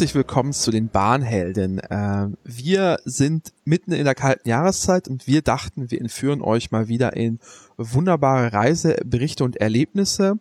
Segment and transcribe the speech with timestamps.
[0.00, 1.78] Herzlich willkommen zu den Bahnhelden.
[1.78, 6.88] Äh, wir sind mitten in der kalten Jahreszeit und wir dachten, wir entführen euch mal
[6.88, 7.38] wieder in
[7.76, 10.38] wunderbare Reiseberichte und Erlebnisse.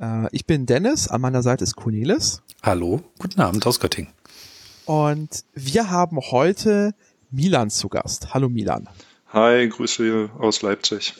[0.00, 2.42] Äh, ich bin Dennis, an meiner Seite ist Cornelis.
[2.64, 4.10] Hallo, guten Abend aus Göttingen.
[4.86, 6.92] Und wir haben heute
[7.30, 8.34] Milan zu Gast.
[8.34, 8.88] Hallo Milan.
[9.28, 11.14] Hi, Grüße aus Leipzig.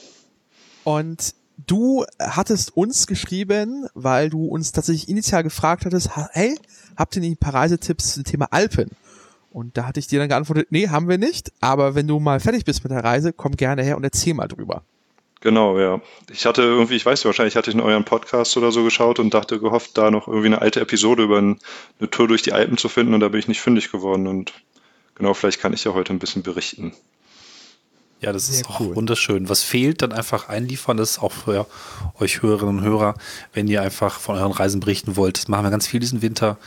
[0.82, 6.58] Und du hattest uns geschrieben, weil du uns tatsächlich initial gefragt hattest, hey,
[6.96, 8.90] habt ihr nicht ein paar Reisetipps zum Thema Alpen?
[9.50, 12.40] Und da hatte ich dir dann geantwortet, nee, haben wir nicht, aber wenn du mal
[12.40, 14.82] fertig bist mit der Reise, komm gerne her und erzähl mal drüber.
[15.40, 16.00] Genau, ja.
[16.30, 19.18] Ich hatte irgendwie, ich weiß nicht, wahrscheinlich hatte ich in euren Podcast oder so geschaut
[19.18, 22.76] und dachte, gehofft, da noch irgendwie eine alte Episode über eine Tour durch die Alpen
[22.76, 24.52] zu finden und da bin ich nicht fündig geworden und
[25.14, 26.94] genau, vielleicht kann ich ja heute ein bisschen berichten.
[28.26, 28.96] Ja, das Sehr ist auch cool.
[28.96, 29.48] wunderschön.
[29.48, 30.96] Was fehlt, dann einfach einliefern.
[30.96, 31.64] Das ist auch für
[32.18, 33.14] euch Hörerinnen und Hörer,
[33.52, 35.38] wenn ihr einfach von euren Reisen berichten wollt.
[35.38, 36.58] Das machen wir ganz viel diesen Winter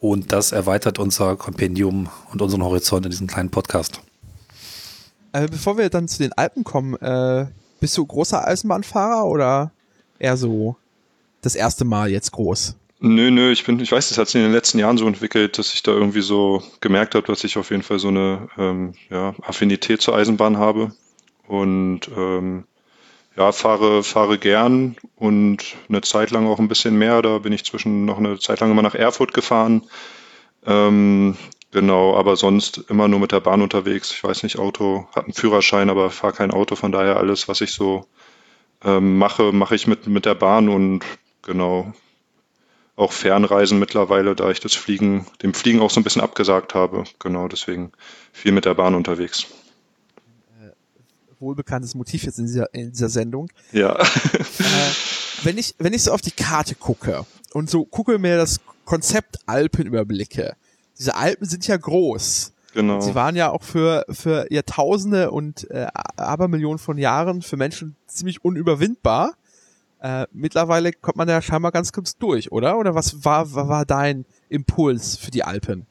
[0.00, 4.00] und das erweitert unser Kompendium und unseren Horizont in diesem kleinen Podcast.
[5.32, 7.46] Äh, bevor wir dann zu den Alpen kommen, äh,
[7.78, 9.70] bist du großer Eisenbahnfahrer oder
[10.18, 10.74] eher so
[11.42, 12.74] das erste Mal jetzt groß?
[12.98, 15.58] Nö, nö, ich bin, ich weiß, das hat sich in den letzten Jahren so entwickelt,
[15.58, 18.94] dass ich da irgendwie so gemerkt habe, dass ich auf jeden Fall so eine ähm,
[19.10, 20.90] ja, Affinität zur Eisenbahn habe.
[21.46, 22.64] Und ähm,
[23.36, 27.20] ja, fahre, fahre gern und eine Zeit lang auch ein bisschen mehr.
[27.22, 29.82] Da bin ich zwischen noch eine Zeit lang immer nach Erfurt gefahren.
[30.66, 31.36] Ähm,
[31.72, 34.12] genau, aber sonst immer nur mit der Bahn unterwegs.
[34.12, 36.76] Ich weiß nicht, Auto, hat einen Führerschein, aber fahre kein Auto.
[36.76, 38.06] Von daher alles, was ich so
[38.84, 41.04] ähm, mache, mache ich mit, mit der Bahn und
[41.42, 41.92] genau,
[42.96, 47.04] auch Fernreisen mittlerweile, da ich das Fliegen, dem Fliegen auch so ein bisschen abgesagt habe.
[47.18, 47.92] Genau, deswegen
[48.32, 49.46] viel mit der Bahn unterwegs.
[51.44, 53.50] Wohlbekanntes Motiv jetzt in dieser, in dieser Sendung.
[53.72, 53.94] Ja.
[53.98, 54.04] äh,
[55.42, 59.38] wenn ich, wenn ich so auf die Karte gucke und so gucke mir das Konzept
[59.46, 60.56] Alpen überblicke,
[60.98, 62.52] diese Alpen sind ja groß.
[62.74, 63.00] Genau.
[63.00, 68.44] Sie waren ja auch für, für Jahrtausende und äh, Abermillionen von Jahren für Menschen ziemlich
[68.44, 69.34] unüberwindbar.
[70.00, 72.76] Äh, mittlerweile kommt man ja scheinbar ganz kurz durch, oder?
[72.78, 75.86] Oder was war, war, war dein Impuls für die Alpen?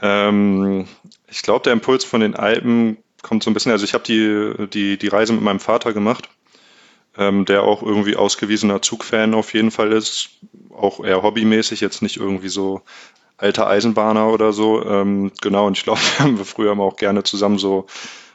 [0.00, 0.86] Ähm,
[1.28, 2.96] ich glaube, der Impuls von den Alpen
[3.26, 6.28] kommt so ein bisschen, also ich habe die, die, die Reise mit meinem Vater gemacht,
[7.18, 10.30] ähm, der auch irgendwie ausgewiesener Zugfan auf jeden Fall ist,
[10.72, 12.82] auch eher hobbymäßig, jetzt nicht irgendwie so
[13.36, 14.84] alter Eisenbahner oder so.
[14.84, 17.86] Ähm, genau, und ich glaube, wir haben früher immer auch gerne zusammen so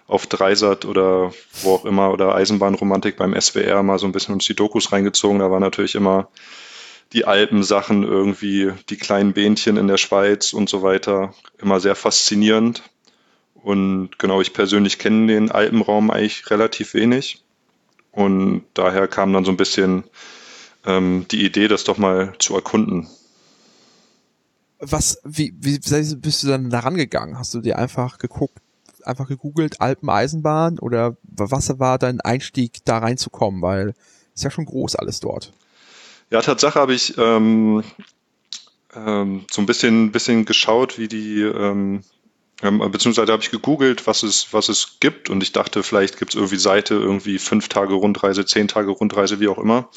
[0.08, 1.32] auf Dreisat oder
[1.62, 5.40] wo auch immer oder Eisenbahnromantik beim SWR mal so ein bisschen uns die Dokus reingezogen.
[5.40, 6.28] Da war natürlich immer
[7.14, 12.84] die Alpensachen irgendwie, die kleinen Bähnchen in der Schweiz und so weiter, immer sehr faszinierend.
[13.64, 17.44] Und genau, ich persönlich kenne den Alpenraum eigentlich relativ wenig.
[18.12, 20.04] Und daher kam dann so ein bisschen
[20.86, 23.08] ähm, die Idee, das doch mal zu erkunden.
[24.80, 25.80] Was, wie, wie
[26.16, 27.38] bist du dann da rangegangen?
[27.38, 28.58] Hast du dir einfach geguckt,
[29.04, 33.62] einfach gegoogelt, Alpen-Eisenbahn oder was war dein Einstieg da reinzukommen?
[33.62, 33.94] Weil
[34.34, 35.54] ist ja schon groß alles dort.
[36.32, 37.84] Ja, Tatsache habe ich ähm,
[38.96, 42.04] ähm, so ein bisschen, bisschen geschaut, wie die, ähm,
[42.62, 46.36] beziehungsweise habe ich gegoogelt, was es, was es gibt und ich dachte, vielleicht gibt es
[46.36, 49.90] irgendwie Seite, irgendwie fünf Tage Rundreise, zehn Tage Rundreise, wie auch immer.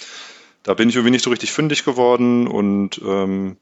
[0.62, 3.58] Da bin ich irgendwie nicht so richtig fündig geworden und ähm,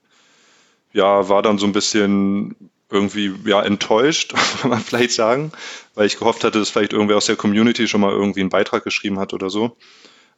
[0.92, 2.54] ja, war dann so ein bisschen
[2.90, 5.50] irgendwie ja enttäuscht, kann man vielleicht sagen,
[5.94, 8.84] weil ich gehofft hatte, dass vielleicht irgendwer aus der Community schon mal irgendwie einen Beitrag
[8.84, 9.76] geschrieben hat oder so.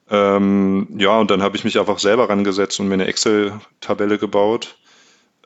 [0.09, 4.77] Ähm, ja, und dann habe ich mich einfach selber rangesetzt und mir eine Excel-Tabelle gebaut.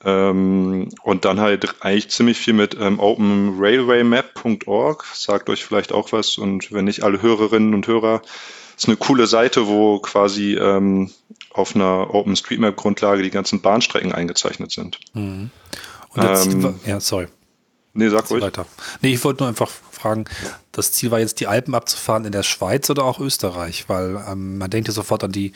[0.05, 6.39] Ähm, und dann halt eigentlich ziemlich viel mit ähm, openrailwaymap.org, sagt euch vielleicht auch was.
[6.39, 8.23] Und wenn nicht alle Hörerinnen und Hörer,
[8.77, 11.11] ist eine coole Seite, wo quasi ähm,
[11.53, 15.01] auf einer OpenStreetMap-Grundlage die ganzen Bahnstrecken eingezeichnet sind.
[15.15, 15.51] Mhm.
[16.17, 17.27] Ähm, ja, sorry.
[17.95, 18.43] Nee, sag ruhig.
[18.43, 18.67] Weiter.
[19.03, 20.27] Nee, ich wollte nur einfach fragen,
[20.71, 23.89] das Ziel war jetzt, die Alpen abzufahren in der Schweiz oder auch Österreich?
[23.89, 25.53] Weil ähm, man denkt ja sofort an die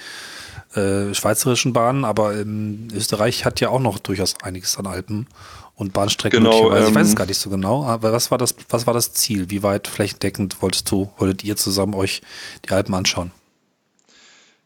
[0.74, 5.26] äh, schweizerischen Bahnen, aber ähm, Österreich hat ja auch noch durchaus einiges an Alpen
[5.74, 6.42] und Bahnstrecken.
[6.42, 8.86] Genau, ähm, ich weiß es ähm, gar nicht so genau, aber was war das, was
[8.86, 9.50] war das Ziel?
[9.50, 12.22] Wie weit flächendeckend wolltest du, wolltet ihr zusammen euch
[12.66, 13.32] die Alpen anschauen?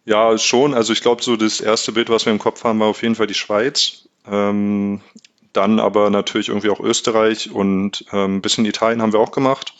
[0.04, 0.72] Ja, schon.
[0.72, 3.16] Also ich glaube, so das erste Bild, was wir im Kopf haben, war auf jeden
[3.16, 4.08] Fall die Schweiz.
[4.28, 5.00] Ähm,
[5.52, 9.74] dann aber natürlich irgendwie auch Österreich und ähm, ein bisschen Italien haben wir auch gemacht.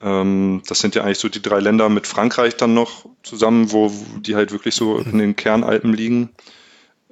[0.00, 3.92] Ähm, das sind ja eigentlich so die drei Länder mit Frankreich dann noch zusammen, wo
[4.18, 6.30] die halt wirklich so in den Kernalpen liegen.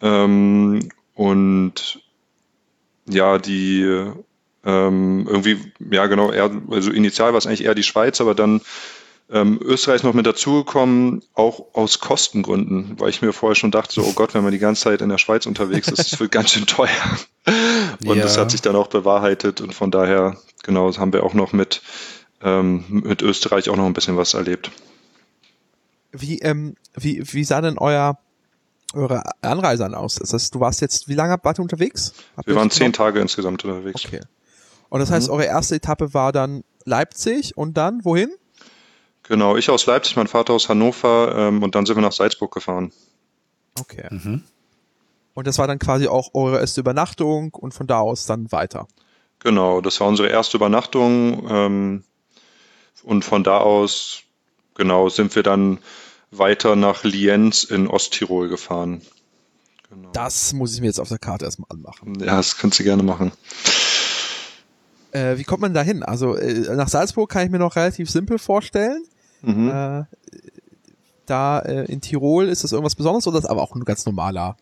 [0.01, 2.01] Ähm, und
[3.09, 3.83] ja, die
[4.65, 8.61] ähm, irgendwie, ja genau, eher, also initial war es eigentlich eher die Schweiz, aber dann
[9.31, 13.93] Ähm, Österreich ist noch mit dazugekommen, auch aus Kostengründen, weil ich mir vorher schon dachte,
[13.93, 16.33] so, oh Gott, wenn man die ganze Zeit in der Schweiz unterwegs ist, das wird
[16.33, 16.89] ganz schön teuer.
[18.07, 18.23] Und ja.
[18.23, 21.83] das hat sich dann auch bewahrheitet und von daher, genau, haben wir auch noch mit,
[22.43, 24.71] ähm, mit Österreich auch noch ein bisschen was erlebt.
[26.13, 28.19] Wie, ähm, wie, wie sah denn euer,
[28.95, 30.17] eure Anreise an aus?
[30.17, 32.15] Das heißt, du warst jetzt, wie lange wart ihr unterwegs?
[32.37, 34.05] Habt wir waren zehn Tage insgesamt unterwegs.
[34.05, 34.21] Okay.
[34.89, 35.35] Und das heißt, mhm.
[35.35, 38.31] eure erste Etappe war dann Leipzig und dann wohin?
[39.25, 42.53] Genau, ich aus Leipzig, mein Vater aus Hannover ähm, und dann sind wir nach Salzburg
[42.53, 42.93] gefahren.
[43.79, 44.07] Okay.
[44.11, 44.43] Mhm.
[45.35, 48.89] Und das war dann quasi auch eure erste Übernachtung und von da aus dann weiter.
[49.41, 52.05] Genau, das war unsere erste Übernachtung ähm,
[53.09, 54.21] und von da aus,
[54.75, 55.79] genau, sind wir dann
[56.31, 59.01] weiter nach Lienz in Osttirol gefahren.
[59.89, 60.11] Genau.
[60.13, 62.21] Das muss ich mir jetzt auf der Karte erstmal anmachen.
[62.21, 63.33] Ja, das kannst du gerne machen.
[65.13, 66.03] Äh, wie kommt man da hin?
[66.03, 69.03] Also äh, nach Salzburg kann ich mir noch relativ simpel vorstellen.
[69.41, 69.71] Mhm.
[69.71, 70.05] Äh,
[71.25, 74.05] da äh, in Tirol ist das irgendwas Besonderes oder ist das aber auch ein ganz
[74.05, 74.59] normaler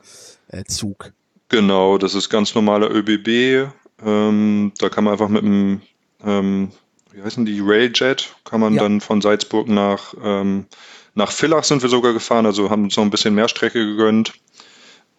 [0.46, 1.12] äh, Zug?
[1.48, 3.72] Genau, das ist ganz normaler ÖBB.
[4.04, 5.82] Ähm, da kann man einfach mit einem,
[6.24, 6.70] ähm,
[7.16, 8.82] wie heißen die, Railjet, kann man ja.
[8.82, 10.66] dann von Salzburg nach, ähm,
[11.14, 14.34] nach Villach sind wir sogar gefahren, also haben uns noch ein bisschen mehr Strecke gegönnt.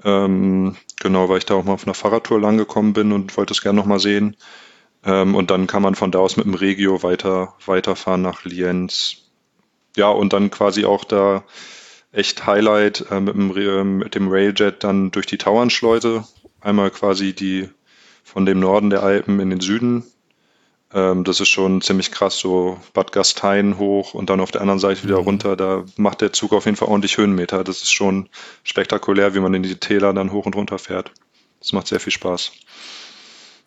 [0.03, 3.51] Ähm, genau, weil ich da auch mal auf einer Fahrradtour lang gekommen bin und wollte
[3.51, 4.37] es gerne nochmal sehen.
[5.03, 9.31] Ähm, und dann kann man von da aus mit dem Regio weiter, weiterfahren nach Lienz.
[9.95, 11.45] Ja, und dann quasi auch da
[12.11, 16.25] echt Highlight äh, mit, dem, äh, mit dem Railjet dann durch die Tauernschleuse.
[16.61, 17.69] Einmal quasi die
[18.23, 20.03] von dem Norden der Alpen in den Süden.
[20.93, 24.79] Ähm, das ist schon ziemlich krass, so Bad Gastein hoch und dann auf der anderen
[24.79, 25.25] Seite wieder mhm.
[25.25, 25.55] runter.
[25.55, 27.63] Da macht der Zug auf jeden Fall ordentlich Höhenmeter.
[27.63, 28.29] Das ist schon
[28.63, 31.11] spektakulär, wie man in die Täler dann hoch und runter fährt.
[31.59, 32.51] Das macht sehr viel Spaß.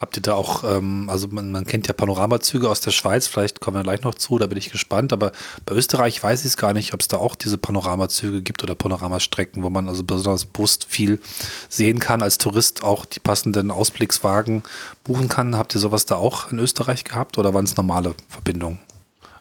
[0.01, 3.61] Habt ihr da auch, ähm, also man, man kennt ja Panoramazüge aus der Schweiz, vielleicht
[3.61, 5.31] kommen wir gleich noch zu, da bin ich gespannt, aber
[5.67, 8.75] bei Österreich weiß ich es gar nicht, ob es da auch diese Panoramazüge gibt oder
[8.75, 11.21] Panoramastrecken, wo man also besonders bewusst viel
[11.69, 14.63] sehen kann, als Tourist auch die passenden Ausblickswagen
[15.05, 15.55] buchen kann.
[15.55, 18.79] Habt ihr sowas da auch in Österreich gehabt oder waren es normale Verbindungen?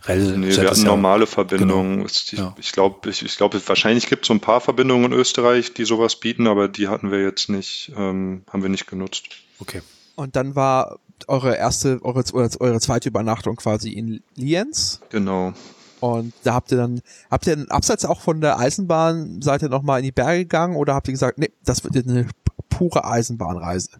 [0.07, 1.97] Rel nee, wir hatten normale Verbindungen.
[1.99, 2.05] Genau.
[2.05, 2.53] Ich, ja.
[2.59, 5.85] ich glaube, ich, ich glaub, wahrscheinlich gibt es so ein paar Verbindungen in Österreich, die
[5.85, 9.23] sowas bieten, aber die hatten wir jetzt nicht, ähm, haben wir nicht genutzt.
[9.59, 9.81] Okay.
[10.19, 14.99] Und dann war eure erste, eure, eure zweite Übernachtung quasi in Lienz.
[15.11, 15.53] Genau.
[16.01, 17.01] Und da habt ihr dann,
[17.31, 20.93] habt ihr abseits auch von der Eisenbahn, seid ihr nochmal in die Berge gegangen oder
[20.93, 22.27] habt ihr gesagt, nee, das wird eine
[22.69, 23.91] pure Eisenbahnreise?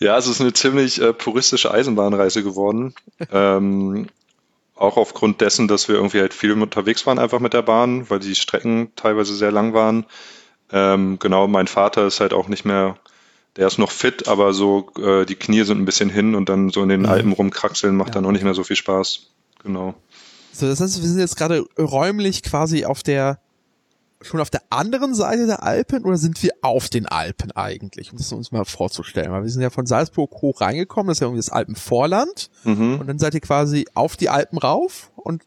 [0.00, 2.94] Ja, es ist eine ziemlich äh, puristische Eisenbahnreise geworden.
[3.32, 4.08] ähm,
[4.74, 8.18] auch aufgrund dessen, dass wir irgendwie halt viel unterwegs waren einfach mit der Bahn, weil
[8.18, 10.04] die Strecken teilweise sehr lang waren.
[10.72, 12.98] Ähm, genau, mein Vater ist halt auch nicht mehr
[13.56, 16.70] der ist noch fit, aber so äh, die Knie sind ein bisschen hin und dann
[16.70, 17.06] so in den mhm.
[17.06, 18.14] Alpen rumkraxeln macht ja.
[18.14, 19.30] dann auch nicht mehr so viel Spaß.
[19.62, 19.94] Genau.
[20.52, 23.40] So, das heißt, wir sind jetzt gerade räumlich quasi auf der
[24.22, 28.18] schon auf der anderen Seite der Alpen oder sind wir auf den Alpen eigentlich, um
[28.18, 29.30] das uns mal vorzustellen?
[29.30, 32.98] Weil wir sind ja von Salzburg hoch reingekommen, das ist ja irgendwie das Alpenvorland mhm.
[33.00, 35.42] und dann seid ihr quasi auf die Alpen rauf und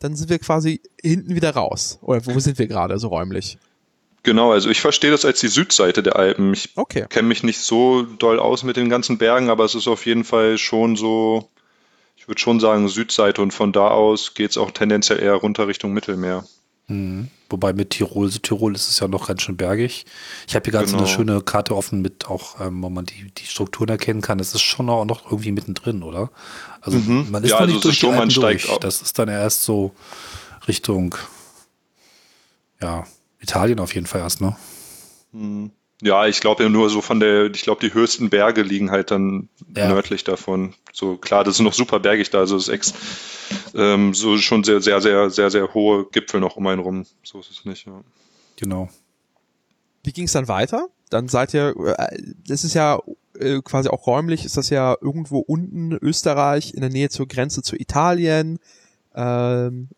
[0.00, 1.98] dann sind wir quasi hinten wieder raus.
[2.02, 3.58] Oder wo sind wir gerade so räumlich?
[4.28, 6.52] Genau, also ich verstehe das als die Südseite der Alpen.
[6.52, 7.06] Ich okay.
[7.08, 10.22] kenne mich nicht so doll aus mit den ganzen Bergen, aber es ist auf jeden
[10.22, 11.48] Fall schon so,
[12.14, 15.66] ich würde schon sagen Südseite und von da aus geht es auch tendenziell eher runter
[15.66, 16.44] Richtung Mittelmeer.
[16.88, 17.28] Mhm.
[17.48, 20.04] Wobei mit Tirol, Südtirol ist es ja noch ganz schön bergig.
[20.46, 20.98] Ich habe hier gerade genau.
[20.98, 21.32] so eine genau.
[21.32, 24.40] schöne Karte offen mit auch, ähm, wo man die, die Strukturen erkennen kann.
[24.40, 26.30] Es ist schon auch noch irgendwie mittendrin, oder?
[26.82, 27.30] Also mhm.
[27.30, 28.68] man ist ja, noch also nicht durch die Alpen durch.
[28.82, 29.94] Das ist dann erst so
[30.68, 31.14] Richtung,
[32.82, 33.06] ja,
[33.40, 34.56] Italien auf jeden Fall erst, ne?
[35.32, 35.70] Hm.
[36.00, 39.10] Ja, ich glaube ja nur so von der, ich glaube, die höchsten Berge liegen halt
[39.10, 39.88] dann ja.
[39.88, 40.74] nördlich davon.
[40.92, 42.94] So klar, das ist noch super bergig da, also es ist ex,
[43.74, 47.04] ähm, so schon sehr, sehr, sehr, sehr, sehr hohe Gipfel noch um einen rum.
[47.24, 48.00] So ist es nicht, ja.
[48.56, 48.88] Genau.
[50.04, 50.86] Wie ging es dann weiter?
[51.10, 52.16] Dann seid ihr, äh,
[52.46, 53.00] das ist ja
[53.38, 57.62] äh, quasi auch räumlich, ist das ja irgendwo unten Österreich, in der Nähe zur Grenze
[57.62, 58.58] zu Italien.
[59.14, 59.88] Ähm,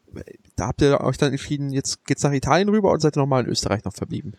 [0.61, 3.45] da habt ihr euch dann entschieden, jetzt geht's nach Italien rüber und seid ihr nochmal
[3.45, 4.35] in Österreich noch verblieben?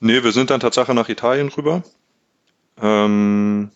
[0.00, 1.82] Nee, wir sind dann tatsächlich nach Italien rüber.
[2.80, 3.70] Ähm,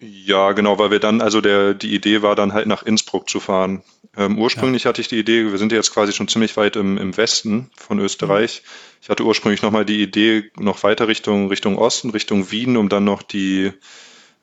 [0.00, 3.40] ja, genau, weil wir dann, also der, die Idee war dann halt nach Innsbruck zu
[3.40, 3.82] fahren.
[4.16, 4.88] Ähm, ursprünglich ja.
[4.88, 7.98] hatte ich die Idee, wir sind jetzt quasi schon ziemlich weit im, im Westen von
[7.98, 8.62] Österreich.
[8.64, 8.68] Mhm.
[9.02, 13.04] Ich hatte ursprünglich nochmal die Idee, noch weiter Richtung, Richtung Osten, Richtung Wien, um dann
[13.04, 13.72] noch die,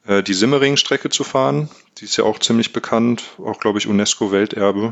[0.05, 1.69] äh, die Simmering-Strecke zu fahren.
[1.97, 4.91] Die ist ja auch ziemlich bekannt, auch glaube ich UNESCO-Welterbe.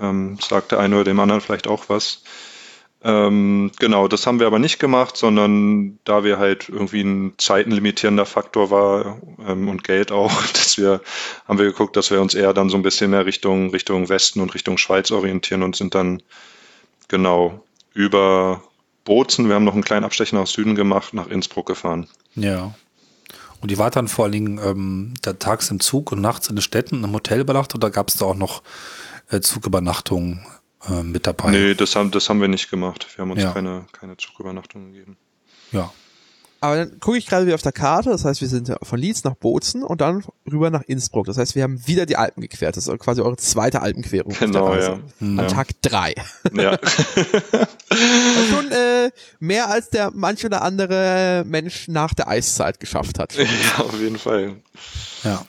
[0.00, 2.22] Ähm, sagt der eine oder dem anderen vielleicht auch was.
[3.02, 8.26] Ähm, genau, das haben wir aber nicht gemacht, sondern da wir halt irgendwie ein zeitenlimitierender
[8.26, 11.00] Faktor war ähm, und Geld auch, dass wir,
[11.46, 14.40] haben wir geguckt, dass wir uns eher dann so ein bisschen mehr Richtung, Richtung Westen
[14.40, 16.22] und Richtung Schweiz orientieren und sind dann
[17.06, 17.64] genau
[17.94, 18.62] über
[19.04, 22.08] Bozen, wir haben noch einen kleinen Abstecher nach Süden gemacht, nach Innsbruck gefahren.
[22.34, 22.74] Ja.
[23.60, 26.62] Und die war dann vor allen Dingen ähm, tags im Zug und nachts in den
[26.62, 28.62] Städten im Hotel übernachtet oder gab es da auch noch
[29.30, 30.44] äh, Zugübernachtungen
[30.88, 31.50] äh, mit dabei?
[31.50, 33.06] Nee, das haben, das haben wir nicht gemacht.
[33.16, 33.52] Wir haben uns ja.
[33.52, 35.16] keine, keine Zugübernachtungen gegeben.
[35.72, 35.92] Ja.
[36.60, 39.22] Aber dann gucke ich gerade wieder auf der Karte, das heißt, wir sind von Leeds
[39.22, 41.26] nach Bozen und dann rüber nach Innsbruck.
[41.26, 42.76] Das heißt, wir haben wieder die Alpen gequert.
[42.76, 44.34] Das ist quasi eure zweite Alpenquerung.
[44.38, 44.98] Genau, ja.
[45.20, 46.14] An Tag drei.
[46.52, 46.76] Ja.
[48.50, 53.34] schon äh, mehr als der manch oder andere Mensch nach der Eiszeit geschafft hat.
[53.34, 54.56] Ja, auf jeden Fall.
[55.22, 55.46] Ja.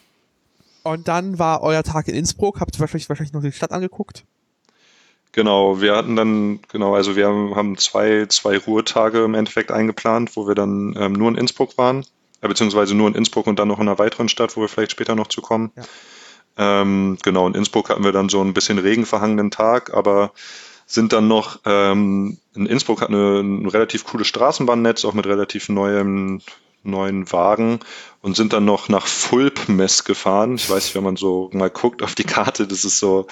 [0.84, 2.60] Und dann war euer Tag in Innsbruck.
[2.60, 4.24] Habt ihr wahrscheinlich, wahrscheinlich noch die Stadt angeguckt?
[5.32, 10.48] Genau, wir hatten dann, genau, also wir haben zwei, zwei Ruhetage im Endeffekt eingeplant, wo
[10.48, 12.04] wir dann ähm, nur in Innsbruck waren,
[12.42, 14.92] äh, beziehungsweise nur in Innsbruck und dann noch in einer weiteren Stadt, wo wir vielleicht
[14.92, 15.72] später noch zu kommen.
[15.76, 15.84] Ja.
[16.82, 20.32] Ähm, genau, in Innsbruck hatten wir dann so ein bisschen regenverhangenen Tag, aber
[20.88, 25.70] sind dann noch, ähm, in Innsbruck hat eine, ein relativ cooles Straßenbahnnetz, auch mit relativ
[25.70, 26.42] neuem,
[26.84, 27.80] neuen Wagen
[28.22, 30.56] und sind dann noch nach Fulpmes gefahren.
[30.56, 33.28] Ich weiß nicht, wenn man so mal guckt auf die Karte, das ist so,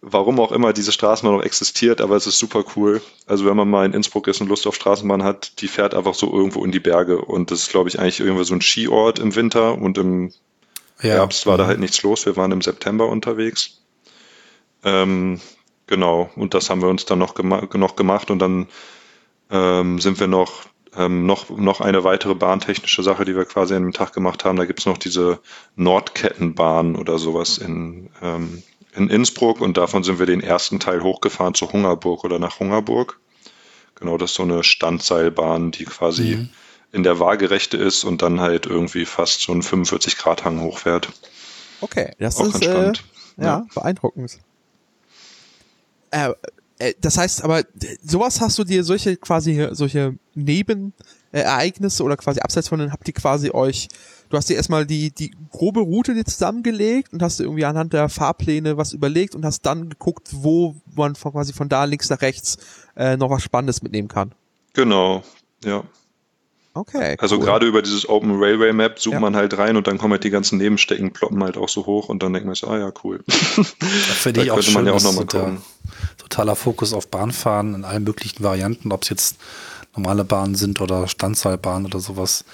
[0.00, 3.02] warum auch immer diese Straßenbahn noch existiert, aber es ist super cool.
[3.26, 6.14] Also wenn man mal in Innsbruck ist und Lust auf Straßenbahn hat, die fährt einfach
[6.14, 9.18] so irgendwo in die Berge und das ist, glaube ich, eigentlich irgendwie so ein Skiort
[9.18, 10.32] im Winter und im
[11.02, 11.14] ja.
[11.14, 12.26] Herbst war da halt nichts los.
[12.26, 13.82] Wir waren im September unterwegs.
[14.84, 15.40] Ähm,
[15.86, 18.66] genau, und das haben wir uns dann noch, gema noch gemacht und dann
[19.50, 20.64] ähm, sind wir noch
[20.96, 24.56] ähm, noch, noch eine weitere bahntechnische Sache, die wir quasi an dem Tag gemacht haben.
[24.56, 25.40] Da gibt's noch diese
[25.76, 28.62] Nordkettenbahn oder sowas in, ähm,
[28.94, 33.20] in Innsbruck und davon sind wir den ersten Teil hochgefahren zu Hungerburg oder nach Hungerburg.
[33.94, 36.50] Genau, das ist so eine Standseilbahn, die quasi mhm.
[36.90, 41.10] in der Waagerechte ist und dann halt irgendwie fast so einen 45-Grad-Hang hochfährt.
[41.82, 42.92] Okay, das Auch ist äh,
[43.36, 44.38] ja, ja, beeindruckend.
[46.10, 46.34] Äh, äh,
[47.00, 47.64] das heißt aber,
[48.02, 53.14] sowas hast du dir solche quasi, solche Nebenereignisse oder quasi abseits von denen habt ihr
[53.14, 53.88] quasi euch,
[54.30, 57.92] du hast dir erstmal die, die grobe Route dir zusammengelegt und hast dir irgendwie anhand
[57.92, 62.08] der Fahrpläne was überlegt und hast dann geguckt, wo man von, quasi von da links
[62.08, 62.56] nach rechts
[62.96, 64.32] äh, noch was Spannendes mitnehmen kann.
[64.72, 65.22] Genau,
[65.64, 65.84] ja.
[66.80, 67.14] Okay.
[67.18, 67.44] Also cool.
[67.44, 69.20] gerade über dieses Open Railway Map zoomt ja.
[69.20, 72.08] man halt rein und dann kommen halt die ganzen Nebenstecken, ploppen halt auch so hoch
[72.08, 73.22] und dann denkt man sich, ah ja, cool.
[73.28, 75.60] Finde ich auch schön, man ja auch nochmal gucken.
[76.16, 79.36] Totaler Fokus auf Bahnfahren in allen möglichen Varianten, ob es jetzt
[79.94, 82.46] normale Bahnen sind oder Standseilbahnen oder sowas.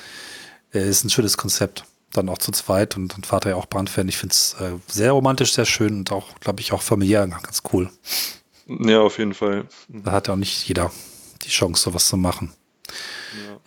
[0.74, 1.84] Äh, ist ein schönes Konzept.
[2.12, 4.08] Dann auch zu zweit und dann fahrt er ja auch Bahnfan.
[4.08, 7.62] Ich finde es äh, sehr romantisch, sehr schön und auch, glaube ich, auch familiär ganz
[7.72, 7.90] cool.
[8.66, 9.66] Ja, auf jeden Fall.
[9.88, 10.90] Da hat ja auch nicht jeder
[11.42, 12.52] die Chance, sowas zu machen.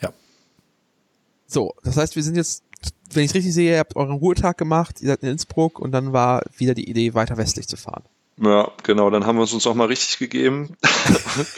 [0.01, 0.09] ja.
[0.09, 0.13] ja.
[1.49, 2.63] So, das heißt, wir sind jetzt,
[3.11, 5.91] wenn ich es richtig sehe, ihr habt euren Ruhetag gemacht, ihr seid in Innsbruck und
[5.91, 8.03] dann war wieder die Idee, weiter westlich zu fahren.
[8.37, 10.77] Ja, genau, dann haben wir es uns auch mal richtig gegeben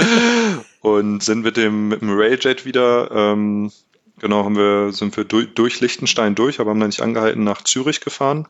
[0.81, 3.69] und sind mit dem, mit dem Railjet wieder, ähm,
[4.17, 7.61] genau, haben wir, sind wir durch, durch Liechtenstein durch, aber haben dann nicht angehalten, nach
[7.61, 8.47] Zürich gefahren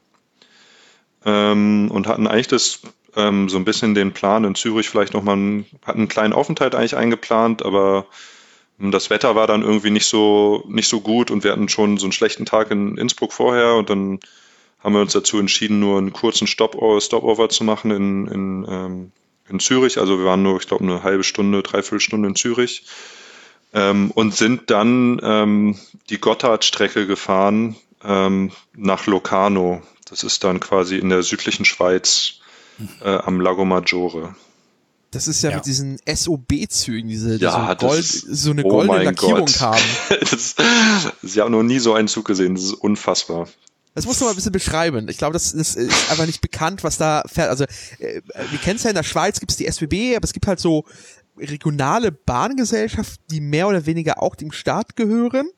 [1.26, 2.82] ähm, und hatten eigentlich das
[3.16, 6.76] ähm, so ein bisschen den Plan in Zürich vielleicht nochmal, einen, hatten einen kleinen Aufenthalt
[6.76, 8.06] eigentlich eingeplant, aber
[8.90, 12.06] das Wetter war dann irgendwie nicht so, nicht so gut und wir hatten schon so
[12.06, 14.20] einen schlechten Tag in Innsbruck vorher und dann
[14.80, 19.12] haben wir uns dazu entschieden, nur einen kurzen Stopover, Stopover zu machen in, in, ähm,
[19.48, 20.00] in Zürich.
[20.00, 22.86] Also wir waren nur, ich glaube, eine halbe Stunde, dreiviertel Stunde in Zürich
[23.74, 25.78] ähm, und sind dann ähm,
[26.10, 29.82] die Gotthardstrecke gefahren ähm, nach Locarno.
[30.10, 32.40] Das ist dann quasi in der südlichen Schweiz
[33.02, 34.36] äh, am Lago Maggiore.
[35.12, 35.58] Das ist ja, ja.
[35.58, 39.60] mit diesen SOB-Zügen, diese die ja, so, Gold, ist, so eine oh goldene Lackierung Gott.
[39.60, 39.84] haben.
[40.32, 40.56] das,
[41.22, 43.48] ich habe noch nie so einen Zug gesehen, das ist unfassbar.
[43.94, 45.10] Das musst du mal ein bisschen beschreiben.
[45.10, 47.50] Ich glaube, das, das ist einfach nicht bekannt, was da fährt.
[47.50, 47.66] Also,
[48.00, 50.48] äh, wir kennen es ja in der Schweiz, gibt es die SBB, aber es gibt
[50.48, 50.86] halt so
[51.38, 55.50] regionale Bahngesellschaften, die mehr oder weniger auch dem Staat gehören.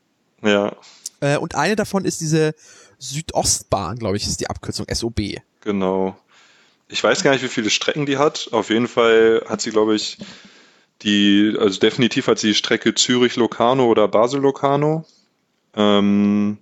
[0.41, 0.75] Ja.
[1.19, 2.55] Äh, und eine davon ist diese
[2.97, 5.19] Südostbahn, glaube ich, ist die Abkürzung SOB.
[5.61, 6.17] Genau.
[6.93, 8.49] Ich weiß gar nicht, wie viele Strecken die hat.
[8.51, 10.19] Auf jeden Fall hat sie, glaube ich,
[11.01, 15.03] die, also definitiv hat sie die Strecke Zürich-Locarno oder Basel-Locarno.
[15.75, 16.59] Ähm,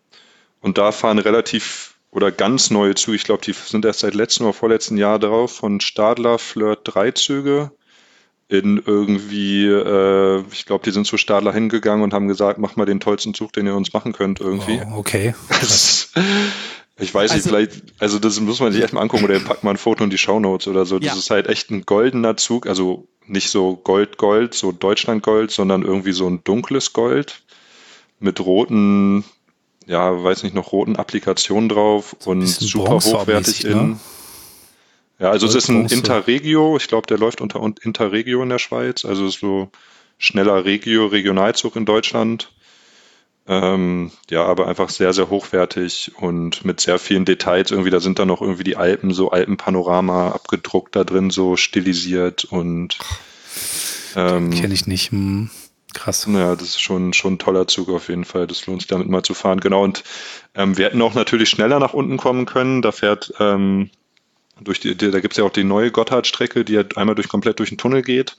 [0.62, 3.18] und da fahren relativ oder ganz neue Züge.
[3.18, 7.12] Ich glaube, die sind erst seit letztem oder vorletzten Jahr drauf von Stadler Flirt 3
[7.12, 7.72] Züge
[8.48, 12.86] in irgendwie, äh, ich glaube, die sind zu Stadler hingegangen und haben gesagt, mach mal
[12.86, 14.82] den tollsten Zug, den ihr uns machen könnt irgendwie.
[14.94, 15.36] Oh, okay.
[17.00, 19.64] Ich weiß also, nicht, vielleicht, also das muss man sich echt mal angucken oder packt
[19.64, 21.00] mal ein Foto in die Shownotes oder so.
[21.00, 21.16] Das ja.
[21.16, 26.28] ist halt echt ein goldener Zug, also nicht so Gold-Gold, so Deutschland-Gold, sondern irgendwie so
[26.28, 27.44] ein dunkles Gold
[28.20, 29.24] mit roten,
[29.88, 33.92] ja, weiß nicht, noch roten Applikationen drauf und super hochwertig in.
[33.92, 34.00] Ne?
[35.20, 39.06] Ja, also es ist ein Interregio, ich glaube, der läuft unter Interregio in der Schweiz,
[39.06, 39.70] also ist so
[40.18, 42.52] schneller Regio, Regionalzug in Deutschland.
[43.48, 47.72] Ähm, ja, aber einfach sehr, sehr hochwertig und mit sehr vielen Details.
[47.72, 52.46] Irgendwie, da sind dann noch irgendwie die Alpen, so Alpenpanorama abgedruckt da drin, so stilisiert
[52.46, 52.98] und
[54.16, 55.12] ähm, kenne ich nicht.
[55.12, 55.50] Hm.
[55.94, 56.26] Krass.
[56.30, 58.48] Ja, das ist schon, schon ein toller Zug auf jeden Fall.
[58.48, 59.60] Das lohnt sich damit mal zu fahren.
[59.60, 59.84] Genau.
[59.84, 60.04] Und
[60.56, 62.82] ähm, wir hätten auch natürlich schneller nach unten kommen können.
[62.82, 63.90] Da fährt ähm,
[64.62, 67.60] durch die, da gibt es ja auch die neue Gotthardstrecke, die ja einmal durch komplett
[67.60, 68.38] durch den Tunnel geht.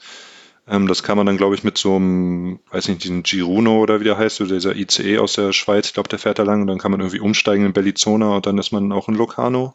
[0.69, 4.01] Ähm, das kann man dann, glaube ich, mit so einem, weiß nicht, diesen Giruno oder
[4.01, 6.63] wie der heißt, oder dieser ICE aus der Schweiz, ich glaube, der fährt da lang
[6.63, 9.75] und dann kann man irgendwie umsteigen in Bellizona und dann ist man auch in Locarno.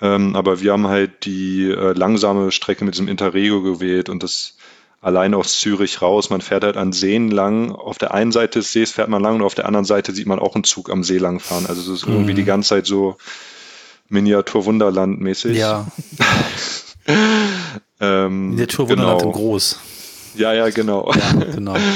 [0.00, 4.56] Ähm, aber wir haben halt die äh, langsame Strecke mit diesem Interrego gewählt und das
[5.00, 6.28] allein aus Zürich raus.
[6.28, 7.72] Man fährt halt an Seen lang.
[7.72, 10.26] Auf der einen Seite des Sees fährt man lang und auf der anderen Seite sieht
[10.26, 11.64] man auch einen Zug am See lang fahren.
[11.66, 12.36] Also es ist irgendwie mhm.
[12.36, 13.16] die ganze Zeit so
[14.10, 15.56] Miniatur-Wunderland-mäßig.
[15.56, 15.86] Ja.
[18.00, 19.32] ähm, Miniatur-Wunderland genau.
[19.32, 19.80] in groß.
[20.36, 21.12] Ja, ja, genau.
[21.12, 21.76] Ja, genau.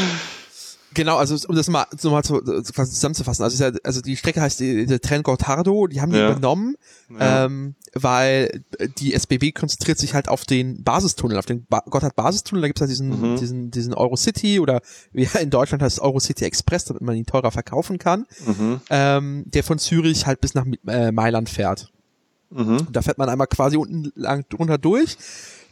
[0.92, 4.58] Genau, also um das mal nochmal zu, quasi zusammenzufassen, also, ja, also die Strecke heißt
[4.58, 6.30] die, die Tren Gotardo, die haben die ja.
[6.30, 6.74] übernommen,
[7.08, 7.44] ja.
[7.44, 8.64] Ähm, weil
[8.98, 12.90] die SBB konzentriert sich halt auf den Basistunnel, auf den ba Gotthard-Basistunnel, da gibt's halt
[12.90, 13.36] diesen, mhm.
[13.36, 14.80] diesen, diesen Eurocity oder
[15.12, 18.80] wie in Deutschland heißt es Eurocity Express, damit man ihn teurer verkaufen kann, mhm.
[18.90, 21.89] ähm, der von Zürich halt bis nach äh, Mailand fährt.
[22.50, 22.88] Mhm.
[22.90, 25.16] Da fährt man einmal quasi unten lang drunter durch.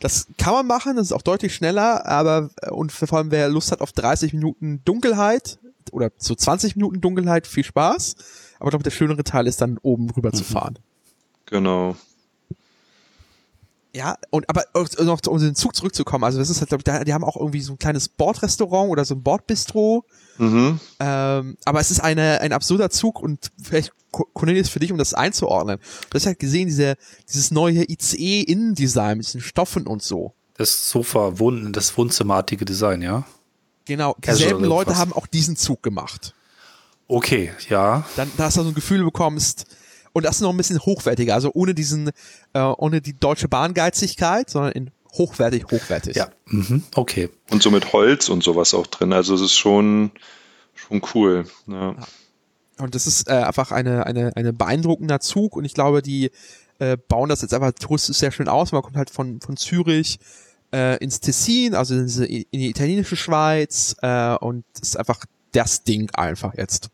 [0.01, 3.49] Das kann man machen, das ist auch deutlich schneller, aber äh, und vor allem wer
[3.49, 5.59] Lust hat auf 30 Minuten Dunkelheit
[5.91, 8.17] oder so 20 Minuten Dunkelheit, viel Spaß.
[8.59, 10.35] Aber ich glaube, der schönere Teil ist dann oben rüber mhm.
[10.35, 10.79] zu fahren.
[11.47, 11.97] Genau.
[13.95, 14.65] Ja, und aber
[15.01, 17.61] noch um den Zug zurückzukommen, also das ist halt, glaube ich, die haben auch irgendwie
[17.61, 20.05] so ein kleines Bordrestaurant oder so ein Bordbistro.
[20.37, 20.79] Mhm.
[21.01, 25.15] Ähm, aber es ist eine, ein absurder Zug und vielleicht Cornelius für dich, um das
[25.15, 25.79] einzuordnen.
[26.11, 26.97] Du hast halt gesehen, diese,
[27.29, 30.35] dieses neue ICE-Innendesign mit diesen Stoffen und so.
[30.57, 31.33] Das Sofa,
[31.71, 33.25] das wohnzimmerartige Design, ja?
[33.85, 36.35] Genau, dieselben also, Leute haben auch diesen Zug gemacht.
[37.07, 38.05] Okay, ja.
[38.17, 39.67] Dann, dass du so ein Gefühl bekommst,
[40.19, 42.11] und das ist noch ein bisschen hochwertiger, also ohne diesen,
[42.53, 46.17] äh, ohne die deutsche Bahngeizigkeit, sondern in hochwertig, hochwertig.
[46.17, 46.83] Ja, mhm.
[46.95, 47.31] okay.
[47.51, 50.11] Und so mit Holz und sowas auch drin, also es ist schon,
[50.75, 51.45] schon cool.
[51.67, 51.97] Ja.
[52.79, 56.31] Und das ist äh, einfach eine, eine, eine beeindruckender Zug und ich glaube, die
[56.79, 58.73] äh, bauen das jetzt einfach touristisch sehr schön aus.
[58.73, 60.19] Man kommt halt von, von Zürich
[60.73, 62.07] äh, ins Tessin, also in
[62.53, 66.91] die italienische Schweiz äh, und ist einfach das Ding einfach jetzt.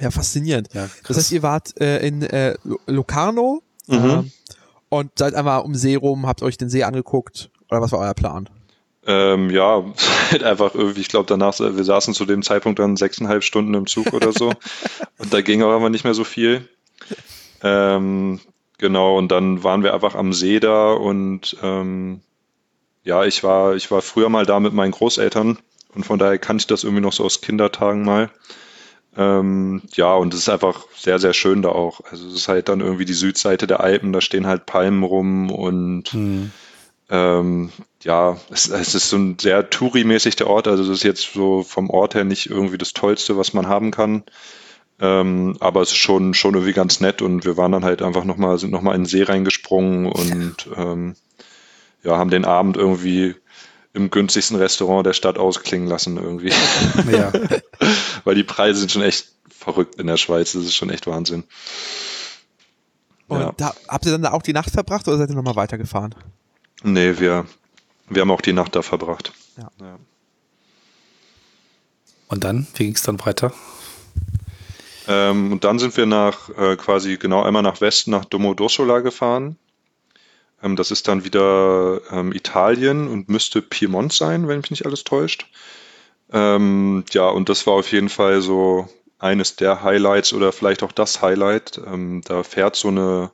[0.00, 0.68] Ja, faszinierend.
[0.72, 3.96] Ja, das heißt, ihr wart äh, in äh, Locarno mhm.
[3.96, 4.22] äh,
[4.88, 8.14] und seid einmal um See rum, habt euch den See angeguckt oder was war euer
[8.14, 8.48] Plan?
[9.06, 9.84] Ähm, ja,
[10.30, 13.86] halt einfach irgendwie, ich glaube danach, wir saßen zu dem Zeitpunkt dann sechseinhalb Stunden im
[13.86, 14.52] Zug oder so
[15.18, 16.68] und da ging aber nicht mehr so viel.
[17.62, 18.40] Ähm,
[18.78, 22.20] genau, und dann waren wir einfach am See da und ähm,
[23.04, 25.58] ja, ich war, ich war früher mal da mit meinen Großeltern
[25.94, 28.30] und von daher kannte ich das irgendwie noch so aus Kindertagen mal.
[29.16, 32.00] Ähm, ja, und es ist einfach sehr, sehr schön da auch.
[32.10, 35.50] Also es ist halt dann irgendwie die Südseite der Alpen, da stehen halt Palmen rum
[35.50, 36.50] und mhm.
[37.10, 37.70] ähm,
[38.02, 40.66] ja, es, es, ist so ein sehr Touri-mäßig der Ort.
[40.66, 43.90] Also es ist jetzt so vom Ort her nicht irgendwie das Tollste, was man haben
[43.92, 44.24] kann.
[45.00, 48.24] Ähm, aber es ist schon, schon irgendwie ganz nett und wir waren dann halt einfach
[48.24, 51.16] nochmal, sind nochmal in den See reingesprungen und ähm,
[52.02, 53.34] ja, haben den Abend irgendwie
[53.92, 56.52] im günstigsten Restaurant der Stadt ausklingen lassen irgendwie.
[57.10, 57.32] Ja.
[58.24, 60.52] Weil die Preise sind schon echt verrückt in der Schweiz.
[60.52, 61.44] Das ist schon echt Wahnsinn.
[63.28, 63.54] Und ja.
[63.56, 66.14] da, habt ihr dann da auch die Nacht verbracht oder seid ihr nochmal weitergefahren?
[66.82, 67.46] Nee, wir,
[68.08, 69.32] wir haben auch die Nacht da verbracht.
[69.56, 69.70] Ja.
[69.80, 69.98] ja.
[72.28, 73.52] Und dann, wie ging es dann weiter?
[75.06, 79.56] Ähm, und dann sind wir nach äh, quasi genau einmal nach Westen nach Domodossola gefahren.
[80.62, 85.04] Ähm, das ist dann wieder ähm, Italien und müsste Piemont sein, wenn mich nicht alles
[85.04, 85.46] täuscht.
[86.32, 90.92] Ähm, ja, und das war auf jeden Fall so eines der Highlights oder vielleicht auch
[90.92, 91.80] das Highlight.
[91.86, 93.30] Ähm, da fährt so eine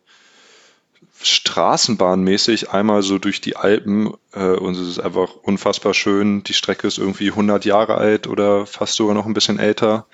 [1.23, 6.43] Straßenbahn mäßig einmal so durch die Alpen äh, und es ist einfach unfassbar schön.
[6.45, 10.07] Die Strecke ist irgendwie 100 Jahre alt oder fast sogar noch ein bisschen älter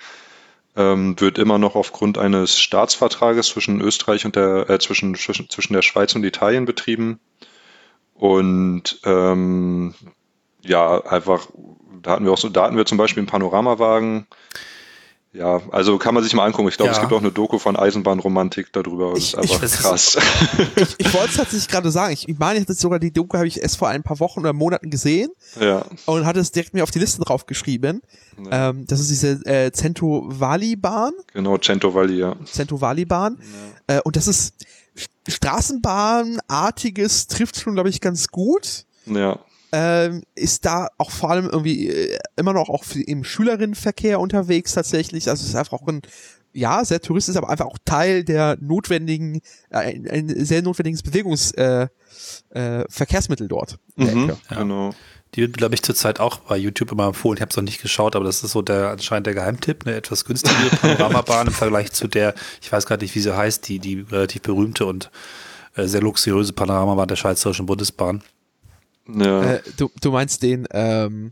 [0.77, 5.73] ähm, wird immer noch aufgrund eines Staatsvertrages zwischen Österreich und der, äh, zwischen, zwischen, zwischen
[5.73, 7.19] der Schweiz und Italien betrieben.
[8.13, 9.95] Und ähm,
[10.61, 11.47] ja, einfach,
[12.01, 14.27] da hatten wir auch so, da hatten wir zum Beispiel einen Panoramawagen.
[15.33, 16.67] ja, also kann man sich mal angucken.
[16.67, 16.95] Ich glaube, ja.
[16.95, 19.13] es gibt auch eine Doku von Eisenbahnromantik darüber.
[19.13, 20.17] Das ich, ist einfach ich, krass.
[20.75, 22.13] ich, ich wollte es tatsächlich gerade sagen.
[22.13, 24.53] Ich, ich meine, jetzt sogar die Doku habe ich erst vor ein paar Wochen oder
[24.53, 25.29] Monaten gesehen.
[25.59, 25.85] Ja.
[26.05, 28.01] Und hatte es direkt mir auf die Liste draufgeschrieben.
[28.49, 28.69] Ja.
[28.69, 31.13] Ähm, das ist diese äh, Cento Valley Bahn.
[31.33, 32.35] Genau, Cento Valley, ja.
[32.45, 33.37] Cento Valley Bahn.
[33.89, 33.97] Ja.
[33.97, 34.53] Äh, und das ist
[35.27, 38.85] Straßenbahnartiges, trifft schon, glaube ich, ganz gut.
[39.05, 39.39] Ja
[39.71, 45.29] ähm, ist da auch vor allem irgendwie äh, immer noch auch im Schülerinnenverkehr unterwegs tatsächlich.
[45.29, 46.01] Also es ist einfach auch ein,
[46.53, 51.89] ja, sehr touristisch, aber einfach auch Teil der notwendigen, äh, ein, ein sehr notwendiges Bewegungsverkehrsmittel
[52.53, 53.77] äh, äh, Verkehrsmittel dort.
[53.95, 54.57] Mhm, ja.
[54.57, 54.93] Genau.
[55.35, 57.37] Die wird, glaube ich, zurzeit auch bei YouTube immer empfohlen.
[57.37, 59.95] Ich habe es noch nicht geschaut, aber das ist so der anscheinend der Geheimtipp, eine
[59.95, 63.79] etwas günstigere Panoramabahn im Vergleich zu der, ich weiß gar nicht, wie sie heißt, die,
[63.79, 65.11] die relativ berühmte und
[65.75, 68.23] äh, sehr luxuriöse Panoramabahn der Schweizerischen Bundesbahn.
[69.07, 69.53] Ja.
[69.53, 71.31] Äh, du, du meinst den, ähm,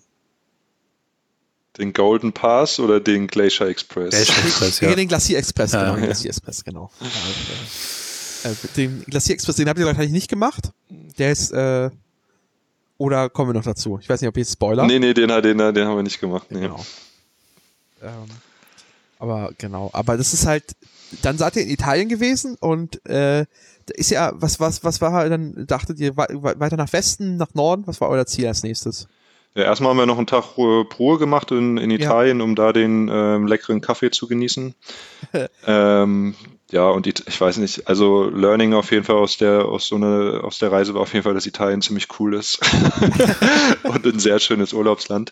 [1.78, 4.12] den Golden Pass oder den Glacier Express?
[4.12, 4.96] Glacier Express, ja.
[4.96, 5.98] Den Glacier Express, ja, genau.
[5.98, 6.06] Ja.
[6.06, 6.92] Glacier Express, genau.
[8.44, 10.72] äh, den Glacier Express, den habt ihr wahrscheinlich nicht gemacht.
[11.18, 11.90] Der ist, äh,
[12.98, 14.00] oder kommen wir noch dazu?
[14.02, 14.86] Ich weiß nicht, ob jetzt Spoiler.
[14.86, 16.48] Nee, nee, den, den, den haben wir nicht gemacht.
[16.50, 16.62] Nee.
[16.62, 16.86] Genau.
[18.02, 18.30] Ähm,
[19.20, 20.76] aber genau, aber das ist halt,
[21.22, 23.46] dann seid ihr in Italien gewesen und äh,
[23.94, 27.86] ist ja, was, was, was war dann, dachtet ihr, weiter nach Westen, nach Norden?
[27.86, 29.08] Was war euer Ziel als nächstes?
[29.54, 32.44] Ja, erstmal haben wir noch einen Tag Ruhe gemacht in, in Italien, ja.
[32.44, 34.76] um da den ähm, leckeren Kaffee zu genießen.
[35.66, 36.36] ähm,
[36.72, 39.98] ja, und ich, ich weiß nicht, also Learning auf jeden Fall aus der, aus so
[39.98, 42.60] einer, aus der Reise war auf jeden Fall, dass Italien ziemlich cool ist
[43.84, 45.32] und ein sehr schönes Urlaubsland.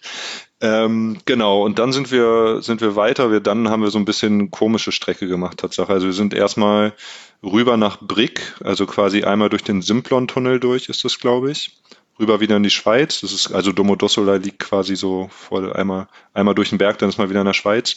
[0.61, 4.05] Ähm, genau, und dann sind wir, sind wir weiter, wir, dann haben wir so ein
[4.05, 5.91] bisschen komische Strecke gemacht, Tatsache.
[5.91, 6.93] Also wir sind erstmal
[7.41, 11.79] rüber nach Brick, also quasi einmal durch den Simplon-Tunnel durch, ist das, glaube ich.
[12.19, 13.21] Rüber wieder in die Schweiz.
[13.21, 17.17] Das ist, also Domodossola liegt quasi so vor, einmal, einmal durch den Berg, dann ist
[17.17, 17.95] man wieder in der Schweiz.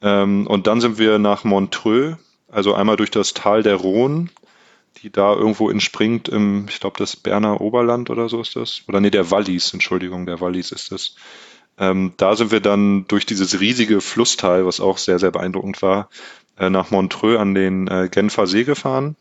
[0.00, 2.16] Ähm, und dann sind wir nach Montreux,
[2.52, 4.28] also einmal durch das Tal der Rhone,
[5.02, 8.82] die da irgendwo entspringt im, ich glaube, das Berner Oberland oder so ist das.
[8.86, 11.16] Oder nee, der Wallis, Entschuldigung, der Wallis ist das.
[11.78, 16.10] Ähm, da sind wir dann durch dieses riesige Flusstal, was auch sehr, sehr beeindruckend war,
[16.58, 19.16] äh, nach Montreux an den äh, Genfer See gefahren.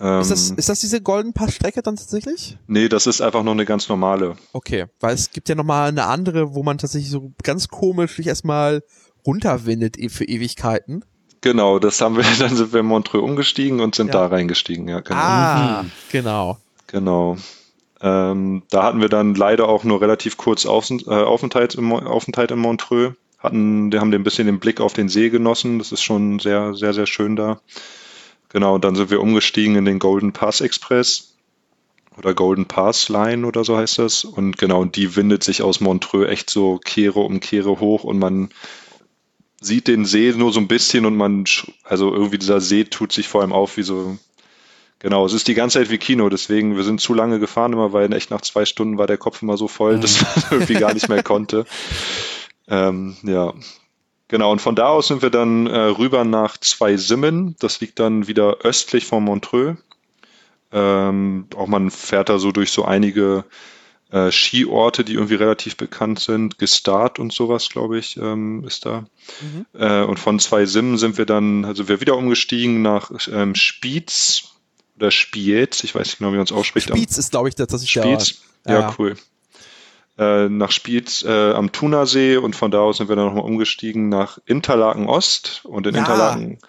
[0.00, 2.58] Ähm, ist, das, ist das diese Golden Pass-Strecke dann tatsächlich?
[2.66, 4.34] Nee, das ist einfach nur eine ganz normale.
[4.52, 8.26] Okay, weil es gibt ja nochmal eine andere, wo man tatsächlich so ganz komisch sich
[8.26, 8.82] erstmal
[9.24, 11.04] runterwindet e-, für Ewigkeiten.
[11.44, 14.14] Genau, das haben wir, dann sind wir in Montreux umgestiegen und sind ja.
[14.14, 15.20] da reingestiegen, ja, genau.
[15.20, 15.90] Ah, mhm.
[16.10, 16.58] genau.
[16.86, 17.36] Genau.
[18.00, 22.50] Ähm, da hatten wir dann leider auch nur relativ kurz Aufent äh, Aufenthalt, im, Aufenthalt
[22.50, 25.78] in Montreux hatten, die haben ein bisschen den Blick auf den See genossen.
[25.78, 27.60] Das ist schon sehr, sehr, sehr schön da.
[28.48, 31.34] Genau, und dann sind wir umgestiegen in den Golden Pass Express
[32.16, 34.24] oder Golden Pass Line oder so heißt das.
[34.24, 38.48] Und genau, die windet sich aus Montreux echt so Kehre um Kehre hoch und man
[39.64, 41.44] sieht den See nur so ein bisschen und man,
[41.82, 44.16] also irgendwie dieser See tut sich vor allem auf wie so,
[44.98, 47.92] genau, es ist die ganze Zeit wie Kino, deswegen, wir sind zu lange gefahren immer,
[47.92, 50.94] weil echt nach zwei Stunden war der Kopf immer so voll, dass man irgendwie gar
[50.94, 51.66] nicht mehr konnte.
[52.68, 53.52] Ähm, ja,
[54.28, 54.52] genau.
[54.52, 57.56] Und von da aus sind wir dann äh, rüber nach Zweisimmen.
[57.58, 59.76] Das liegt dann wieder östlich von Montreux.
[60.72, 63.44] Ähm, auch man fährt da so durch so einige
[64.14, 66.58] äh, Skiorte, die irgendwie relativ bekannt sind.
[66.58, 69.06] Gestart und sowas, glaube ich, ähm, ist da.
[69.40, 69.66] Mhm.
[69.76, 74.44] Äh, und von Zweisimmen sind wir dann, also wir wieder umgestiegen nach ähm, Spiez
[74.96, 76.88] oder Spiez, ich weiß nicht genau, wie man es ausspricht.
[76.88, 79.16] Spiez ist, glaube ich, das, das ist Spiez, ja, ja, cool
[80.16, 84.08] äh, nach Spiez äh, am Thunersee und von da aus sind wir dann nochmal umgestiegen
[84.08, 86.02] nach Interlaken Ost und in ja.
[86.02, 86.60] Interlaken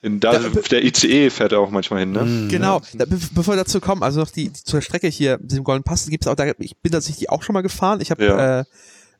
[0.00, 2.24] in da, da, der ICE fährt er auch manchmal hin, ne?
[2.24, 2.48] Mhm.
[2.48, 2.80] Genau.
[2.94, 5.82] Da, be bevor wir dazu kommen, also noch die, die zur Strecke hier, diesem Golden
[5.82, 8.00] Pass gibt's auch, da, ich bin tatsächlich auch schon mal gefahren.
[8.00, 8.60] Ich habe ja.
[8.60, 8.64] äh,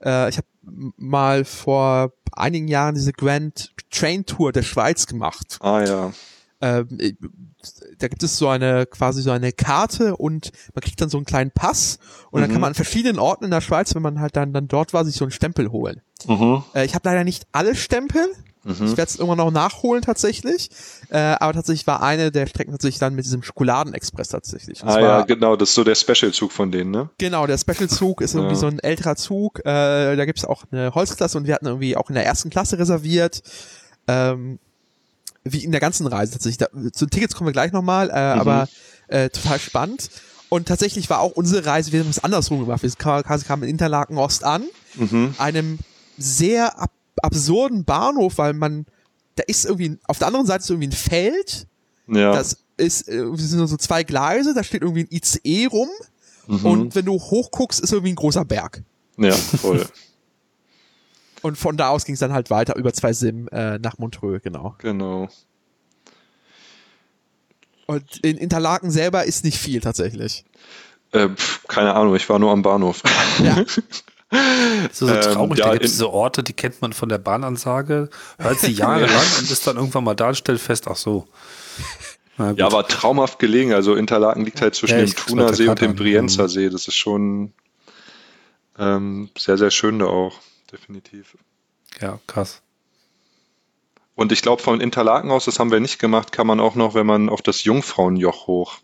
[0.00, 0.46] äh, ich habe
[0.96, 5.58] mal vor einigen Jahren diese Grand Train Tour der Schweiz gemacht.
[5.60, 6.12] Ah ja.
[6.60, 7.12] Ähm, äh,
[7.98, 11.26] da gibt es so eine quasi so eine Karte und man kriegt dann so einen
[11.26, 11.98] kleinen Pass
[12.30, 12.42] und mhm.
[12.42, 12.60] dann kann mhm.
[12.62, 15.16] man an verschiedenen Orten in der Schweiz, wenn man halt dann dann dort war, sich
[15.16, 16.00] so einen Stempel holen.
[16.26, 16.62] Mhm.
[16.74, 18.26] Äh, ich habe leider nicht alle Stempel.
[18.68, 18.86] Mhm.
[18.86, 20.70] Ich werde es irgendwann noch nachholen tatsächlich.
[21.10, 24.82] Äh, aber tatsächlich war eine der Strecken tatsächlich dann mit diesem Schokoladenexpress tatsächlich.
[24.82, 27.10] Und ah ja, genau, das ist so der Special-Zug von denen, ne?
[27.18, 28.60] Genau, der Special-Zug ist irgendwie ja.
[28.60, 29.60] so ein älterer Zug.
[29.60, 32.78] Äh, da gibt's auch eine Holzklasse und wir hatten irgendwie auch in der ersten Klasse
[32.78, 33.42] reserviert.
[34.06, 34.58] Ähm,
[35.44, 36.58] wie in der ganzen Reise tatsächlich.
[36.58, 38.40] Da, zu Tickets kommen wir gleich nochmal, äh, mhm.
[38.40, 38.68] aber
[39.08, 40.10] äh, total spannend.
[40.50, 42.82] Und tatsächlich war auch unsere Reise, wir haben es andersrum gemacht.
[42.82, 45.34] Wir kamen in Interlaken Ost an, mhm.
[45.38, 45.78] einem
[46.16, 46.90] sehr ab
[47.22, 48.86] absurden Bahnhof, weil man,
[49.36, 51.66] da ist irgendwie, auf der anderen Seite ist irgendwie ein Feld.
[52.06, 52.32] Ja.
[52.32, 55.88] Das ist, äh, sind so zwei Gleise, da steht irgendwie ein ICE rum.
[56.46, 56.64] Mhm.
[56.64, 58.82] Und wenn du hochguckst, ist irgendwie ein großer Berg.
[59.16, 59.86] Ja, voll.
[61.42, 64.42] Und von da aus ging es dann halt weiter über zwei Sim äh, nach Montreux,
[64.42, 64.74] genau.
[64.78, 65.28] Genau.
[67.86, 70.44] Und in Interlaken selber ist nicht viel tatsächlich.
[71.12, 71.28] Äh,
[71.68, 73.02] keine Ahnung, ich war nur am Bahnhof.
[73.42, 73.64] Ja.
[74.92, 77.08] so, so ähm, traurig, ähm, ja, da gibt es diese Orte, die kennt man von
[77.08, 80.96] der Bahnansage, hört sie jahrelang und ist dann irgendwann mal da und stellt fest, ach
[80.96, 81.26] so.
[82.38, 83.72] Ja, aber traumhaft gelegen.
[83.72, 86.70] Also Interlaken liegt halt zwischen ja, dem Thunersee und dem Brienzer See.
[86.70, 87.52] Das ist schon
[88.78, 90.38] ähm, sehr, sehr schön da auch,
[90.70, 91.36] definitiv.
[92.00, 92.62] Ja, krass.
[94.14, 96.94] Und ich glaube, von Interlaken aus, das haben wir nicht gemacht, kann man auch noch,
[96.94, 98.78] wenn man auf das Jungfrauenjoch hoch.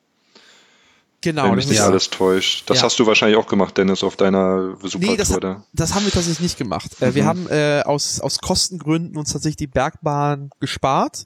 [1.25, 1.45] Genau.
[1.45, 2.69] Wenn mich nicht alles täuscht.
[2.69, 2.83] Das ja.
[2.83, 5.65] hast du wahrscheinlich auch gemacht, Dennis, auf deiner Supertour, nee, das, oder?
[5.73, 7.01] das haben wir tatsächlich nicht gemacht.
[7.01, 7.15] Mhm.
[7.15, 11.25] Wir haben äh, aus, aus Kostengründen uns tatsächlich die Bergbahn gespart,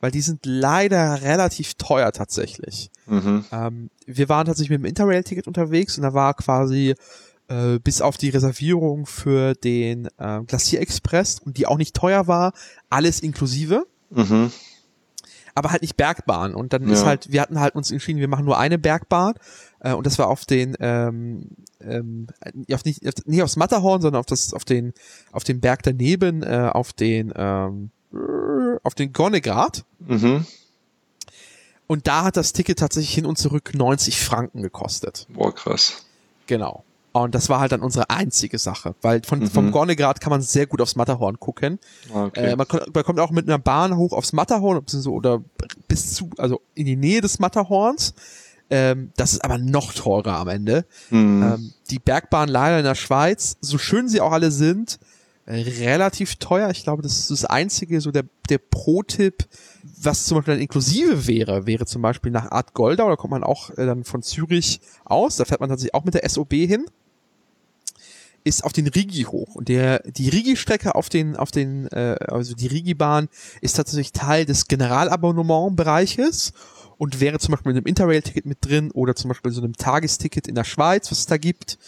[0.00, 2.90] weil die sind leider relativ teuer tatsächlich.
[3.06, 3.46] Mhm.
[3.50, 6.94] Ähm, wir waren tatsächlich mit dem Interrail-Ticket unterwegs und da war quasi
[7.48, 12.26] äh, bis auf die Reservierung für den äh, Glacier Express und die auch nicht teuer
[12.26, 12.52] war,
[12.90, 13.86] alles inklusive.
[14.10, 14.52] Mhm.
[15.58, 16.54] Aber halt nicht Bergbahn.
[16.54, 16.92] Und dann ja.
[16.92, 19.34] ist halt, wir hatten halt uns entschieden, wir machen nur eine Bergbahn.
[19.80, 21.48] Äh, und das war auf den, ähm,
[21.80, 22.28] ähm,
[22.72, 24.92] auf nicht, auf, nicht aufs Matterhorn, sondern auf das, auf den,
[25.32, 27.90] auf den Berg daneben, äh, auf den, ähm,
[28.82, 29.84] auf den Gornegrad.
[29.98, 30.46] Mhm.
[31.88, 35.26] Und da hat das Ticket tatsächlich hin und zurück 90 Franken gekostet.
[35.30, 36.04] Boah, krass.
[36.46, 36.84] Genau.
[37.12, 39.46] Und das war halt dann unsere einzige Sache, weil von, mhm.
[39.48, 41.78] vom Gornegrad kann man sehr gut aufs Matterhorn gucken.
[42.12, 42.52] Okay.
[42.52, 45.42] Äh, man, man, kommt auch mit einer Bahn hoch aufs Matterhorn oder
[45.88, 48.14] bis zu, also in die Nähe des Matterhorns.
[48.70, 50.84] Ähm, das ist aber noch teurer am Ende.
[51.10, 51.42] Mhm.
[51.42, 54.98] Ähm, die Bergbahn leider in der Schweiz, so schön sie auch alle sind,
[55.46, 56.68] äh, relativ teuer.
[56.70, 59.46] Ich glaube, das ist das einzige, so der, der Pro-Tipp,
[60.02, 63.44] was zum Beispiel dann inklusive wäre, wäre zum Beispiel nach Art Goldau, da kommt man
[63.44, 66.86] auch äh, dann von Zürich aus, da fährt man tatsächlich auch mit der SOB hin
[68.44, 69.54] ist auf den Rigi hoch.
[69.54, 73.28] Und der, die Rigi-Strecke auf den, auf den, äh, also die Rigi-Bahn
[73.60, 76.52] ist tatsächlich Teil des Generalabonnement-Bereiches
[76.96, 80.48] und wäre zum Beispiel mit einem Interrail-Ticket mit drin oder zum Beispiel so einem Tagesticket
[80.48, 81.78] in der Schweiz, was es da gibt.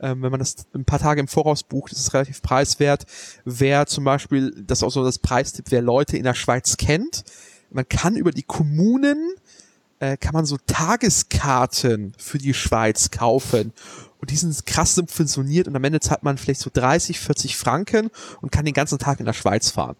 [0.00, 3.06] Ähm, wenn man das ein paar Tage im Voraus bucht, ist es relativ preiswert.
[3.44, 7.24] Wer zum Beispiel, das ist auch so das Preistipp, wer Leute in der Schweiz kennt,
[7.70, 9.34] man kann über die Kommunen
[9.98, 13.72] äh, kann man so Tageskarten für die Schweiz kaufen
[14.18, 18.10] und die sind krass subventioniert und am Ende zahlt man vielleicht so 30, 40 Franken
[18.40, 19.96] und kann den ganzen Tag in der Schweiz fahren.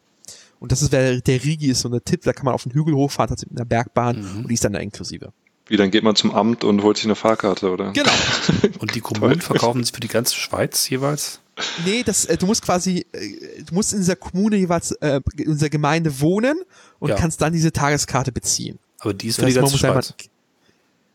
[0.58, 2.72] Und das ist, der, der Rigi ist so eine Tipp, da kann man auf den
[2.72, 4.40] Hügel hochfahren, tatsächlich mit einer Bergbahn mhm.
[4.42, 5.32] und die ist dann da inklusive.
[5.68, 7.92] Wie, dann geht man zum Amt und holt sich eine Fahrkarte, oder?
[7.92, 8.12] Genau.
[8.78, 11.40] und die Kommunen verkaufen es für die ganze Schweiz jeweils?
[11.84, 15.52] Nee, das, äh, du musst quasi, äh, du musst in dieser Kommune jeweils, äh, in
[15.52, 16.60] dieser Gemeinde wohnen
[17.00, 17.16] und ja.
[17.16, 18.78] kannst dann diese Tageskarte beziehen.
[19.00, 20.14] Aber die ist für das die ganze Schweiz.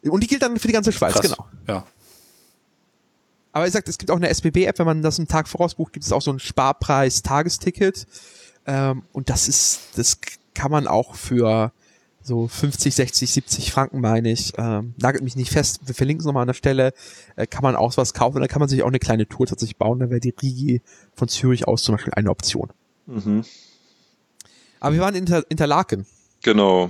[0.03, 1.21] und die gilt dann für die ganze Schweiz, Krass.
[1.21, 1.47] genau.
[1.67, 1.85] Ja.
[3.53, 5.93] Aber ich sagt, es gibt auch eine SBB-App, wenn man das einen Tag voraus bucht,
[5.93, 8.07] gibt es auch so ein Sparpreis-Tagesticket.
[8.65, 10.17] Ähm, und das ist, das
[10.53, 11.71] kann man auch für
[12.23, 14.53] so 50, 60, 70 Franken, meine ich.
[14.57, 16.93] Ähm, nagelt mich nicht fest, wir verlinken es nochmal an der Stelle.
[17.35, 19.77] Äh, kann man auch was kaufen dann kann man sich auch eine kleine Tour tatsächlich
[19.77, 19.99] bauen.
[19.99, 20.81] Da wäre die Rigi
[21.13, 22.69] von Zürich aus zum Beispiel eine Option.
[23.05, 23.43] Mhm.
[24.79, 26.05] Aber wir waren in Inter Interlaken.
[26.43, 26.89] Genau.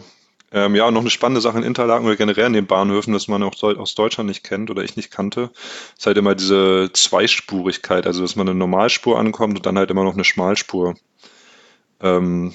[0.54, 3.42] Ähm, ja, noch eine spannende Sache in Interlaken oder generell in den Bahnhöfen, das man
[3.42, 5.50] auch aus Deutschland nicht kennt oder ich nicht kannte,
[5.98, 10.04] ist halt immer diese Zweispurigkeit, also dass man eine Normalspur ankommt und dann halt immer
[10.04, 10.96] noch eine Schmalspur
[12.02, 12.54] ähm,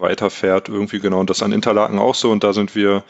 [0.00, 1.20] weiterfährt irgendwie genau.
[1.20, 3.04] Und das an Interlaken auch so und da sind wir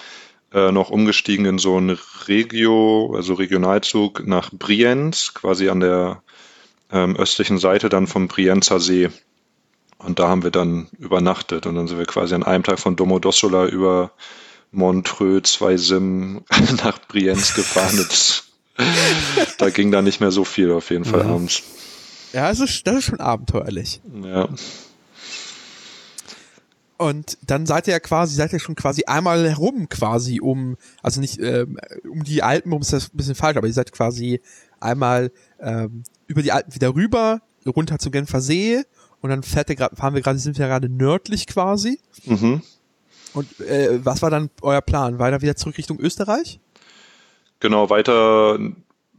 [0.53, 6.23] äh, noch umgestiegen in so einen Regio, also Regionalzug nach Brienz, quasi an der
[6.92, 9.11] ähm, östlichen Seite dann vom Brienzer See.
[9.99, 12.94] Und da haben wir dann übernachtet und dann sind wir quasi an einem Tag von
[12.94, 14.12] Domodossola über
[14.70, 16.44] Montreux, zwei Sim
[16.85, 17.97] nach Brienz gefahren.
[17.97, 18.44] Das,
[19.59, 21.27] da ging da nicht mehr so viel auf jeden Fall ja.
[21.27, 21.62] abends.
[22.33, 24.01] Ja, das ist, das ist schon abenteuerlich.
[24.23, 24.49] Ja.
[26.96, 31.20] Und dann seid ihr ja quasi, seid ihr schon quasi einmal herum quasi um, also
[31.20, 31.78] nicht ähm,
[32.09, 34.40] um die Alpen, um ist das ein bisschen falsch, aber ihr seid quasi
[34.78, 38.83] einmal ähm, über die Alpen wieder rüber, runter zum Genfer See
[39.20, 41.98] und dann fährt der, fahren wir gerade, sind wir gerade nördlich quasi.
[42.26, 42.62] Mhm.
[43.33, 45.18] Und äh, was war dann euer Plan?
[45.18, 46.61] Weiter wieder zurück Richtung Österreich?
[47.59, 48.59] Genau, weiter,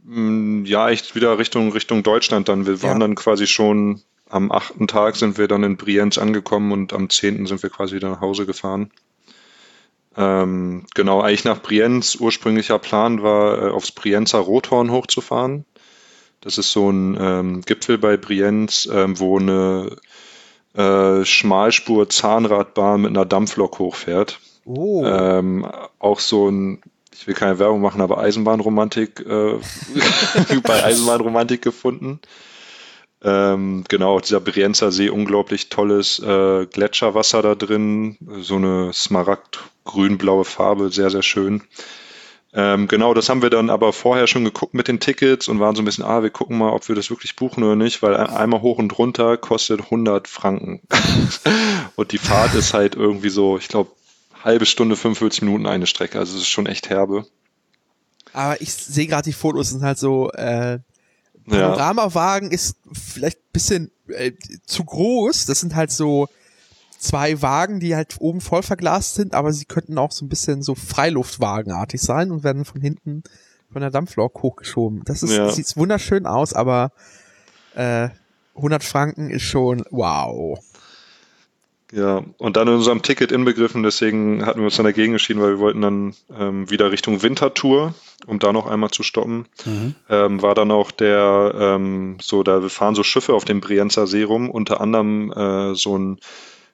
[0.04, 2.66] mh, ja, echt wieder Richtung, Richtung Deutschland dann.
[2.66, 3.06] Wir waren ja.
[3.06, 7.46] dann quasi schon am achten Tag sind wir dann in Brienz angekommen und am zehnten
[7.46, 8.90] sind wir quasi wieder nach Hause gefahren.
[10.16, 12.16] Ähm, genau, eigentlich nach Brienz.
[12.16, 15.64] Ursprünglicher Plan war, äh, aufs Brienzer Rothorn hochzufahren.
[16.40, 19.96] Das ist so ein ähm, Gipfel bei Brienz, ähm, wo eine
[20.74, 24.40] äh, Schmalspur-Zahnradbahn mit einer Dampflok hochfährt.
[24.64, 25.04] Oh.
[25.04, 25.66] Ähm,
[25.98, 29.54] auch so ein, ich will keine Werbung machen, aber Eisenbahnromantik, äh,
[30.62, 32.20] bei Eisenbahnromantik gefunden.
[33.26, 40.90] Ähm, genau, dieser Brienzer See, unglaublich tolles äh, Gletscherwasser da drin, so eine smaragd-grün-blaue Farbe,
[40.90, 41.64] sehr, sehr schön.
[42.52, 45.74] Ähm, genau, das haben wir dann aber vorher schon geguckt mit den Tickets und waren
[45.74, 48.16] so ein bisschen, ah, wir gucken mal, ob wir das wirklich buchen oder nicht, weil
[48.16, 50.80] einmal hoch und runter kostet 100 Franken.
[51.96, 53.90] und die Fahrt ist halt irgendwie so, ich glaube,
[54.44, 57.26] halbe Stunde, 45 Minuten eine Strecke, also es ist schon echt herbe.
[58.32, 60.78] Aber ich sehe gerade die Fotos, sind halt so, äh,
[61.48, 64.32] Panoramawagen ist vielleicht ein bisschen äh,
[64.66, 65.46] zu groß.
[65.46, 66.28] Das sind halt so
[66.98, 70.62] zwei Wagen, die halt oben voll verglast sind, aber sie könnten auch so ein bisschen
[70.62, 73.22] so Freiluftwagenartig sein und werden von hinten
[73.70, 75.02] von der Dampflok hochgeschoben.
[75.04, 75.50] Das ist, ja.
[75.50, 76.92] sieht wunderschön aus, aber
[77.74, 78.08] äh,
[78.56, 80.58] 100 Franken ist schon wow.
[81.96, 85.52] Ja, und dann in unserem Ticket inbegriffen, deswegen hatten wir uns dann dagegen entschieden, weil
[85.52, 87.94] wir wollten dann ähm, wieder Richtung Wintertour,
[88.26, 89.46] um da noch einmal zu stoppen.
[89.64, 89.94] Mhm.
[90.10, 94.24] Ähm, war dann auch der, ähm, so, da fahren so Schiffe auf dem Brienzer See
[94.24, 96.18] rum, unter anderem äh, so ein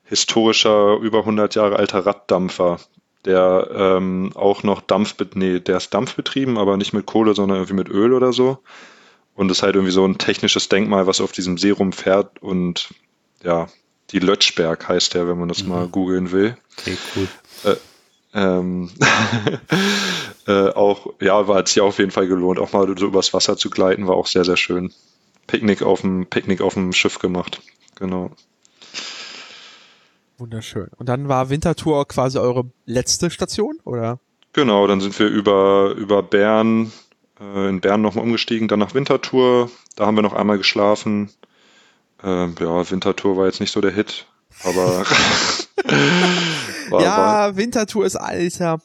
[0.02, 2.78] historischer, über 100 Jahre alter Raddampfer,
[3.24, 7.74] der ähm, auch noch Dampf, nee, der ist dampfbetrieben, aber nicht mit Kohle, sondern irgendwie
[7.74, 8.58] mit Öl oder so.
[9.36, 12.92] Und ist halt irgendwie so ein technisches Denkmal, was auf diesem See rumfährt und
[13.44, 13.68] ja,
[14.12, 15.68] die Lötschberg heißt der, wenn man das mhm.
[15.70, 16.56] mal googeln will.
[16.78, 17.28] Okay, cool.
[17.64, 17.76] Äh,
[18.34, 18.90] ähm,
[20.46, 22.58] äh, auch, ja, war hat sich auf jeden Fall gelohnt.
[22.58, 24.92] Auch mal so übers Wasser zu gleiten, war auch sehr, sehr schön.
[25.46, 27.60] Picknick auf dem, Picknick auf dem Schiff gemacht.
[27.96, 28.30] Genau.
[30.38, 30.88] Wunderschön.
[30.96, 34.18] Und dann war Wintertour quasi eure letzte Station, oder?
[34.52, 36.92] Genau, dann sind wir über, über Bern,
[37.40, 39.70] äh, in Bern nochmal umgestiegen, dann nach Wintertour.
[39.96, 41.30] Da haben wir noch einmal geschlafen.
[42.24, 44.26] Ähm, ja, Wintertour war jetzt nicht so der Hit,
[44.64, 45.04] aber.
[46.90, 48.80] war, ja, war, Wintertour ist alter.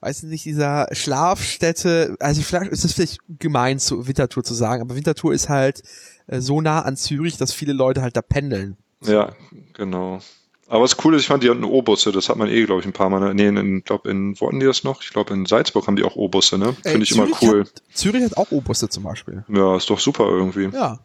[0.00, 4.94] Weiß nicht, dieser Schlafstätte, also vielleicht ist es vielleicht gemein, zu Wintertour zu sagen, aber
[4.94, 5.82] Wintertour ist halt
[6.28, 8.76] äh, so nah an Zürich, dass viele Leute halt da pendeln.
[9.04, 9.32] Ja,
[9.74, 10.20] genau.
[10.68, 12.86] Aber was cool ist, ich fand, die hatten O-Busse, das hat man eh, glaube ich,
[12.86, 13.32] ein paar Mal.
[13.32, 15.02] Nee, in, glaube in, wo hatten die das noch?
[15.02, 16.74] Ich glaube, in Salzburg haben die auch O-Busse, ne?
[16.82, 17.60] Finde ich Zürich immer cool.
[17.60, 19.44] Hat, Zürich hat auch O-Busse zum Beispiel.
[19.48, 20.68] Ja, ist doch super irgendwie.
[20.72, 21.00] Ja.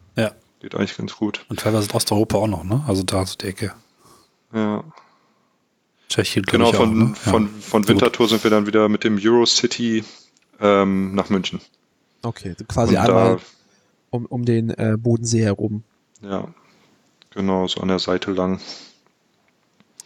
[0.63, 1.45] Geht eigentlich ganz gut.
[1.49, 2.85] Und teilweise in Osteuropa auch noch, ne?
[2.87, 3.73] Also da so die Ecke.
[4.53, 4.81] Ja.
[6.07, 7.15] Tschechien, Genau, von, auch, ne?
[7.15, 7.51] von, ja.
[7.59, 10.05] von Winterthur sind wir dann wieder mit dem Eurocity
[10.61, 11.59] ähm, nach München.
[12.21, 13.41] Okay, quasi Und einmal da,
[14.11, 15.83] um, um den äh, Bodensee herum.
[16.21, 16.47] Ja,
[17.31, 18.61] genau, so an der Seite lang.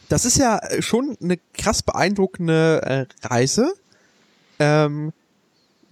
[0.09, 3.75] Das ist ja äh, schon eine krass beeindruckende äh, Reise.
[4.57, 5.13] Ähm,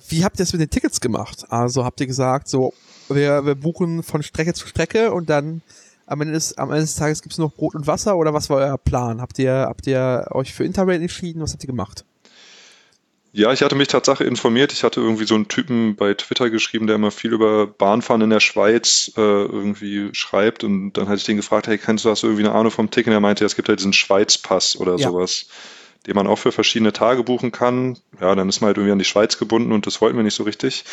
[0.10, 1.46] wie habt ihr das mit den Tickets gemacht?
[1.50, 2.74] Also habt ihr gesagt, so
[3.10, 5.62] wir, wir buchen von Strecke zu Strecke und dann
[6.08, 8.50] am Ende des, am Ende des Tages gibt's nur noch Brot und Wasser oder was
[8.50, 9.22] war euer Plan?
[9.22, 11.42] Habt ihr, habt ihr euch für Interrail entschieden?
[11.42, 12.06] Was habt ihr gemacht?
[13.38, 14.72] Ja, ich hatte mich tatsächlich informiert.
[14.72, 18.30] Ich hatte irgendwie so einen Typen bei Twitter geschrieben, der immer viel über Bahnfahren in
[18.30, 20.64] der Schweiz äh, irgendwie schreibt.
[20.64, 23.08] Und dann hatte ich den gefragt, hey, kennst du das irgendwie eine Ahnung vom Ticket?
[23.08, 25.10] Und er meinte, es gibt halt diesen Schweizpass oder ja.
[25.10, 25.48] sowas,
[26.08, 27.98] den man auch für verschiedene Tage buchen kann.
[28.22, 30.36] Ja, dann ist man halt irgendwie an die Schweiz gebunden und das wollten wir nicht
[30.36, 30.86] so richtig.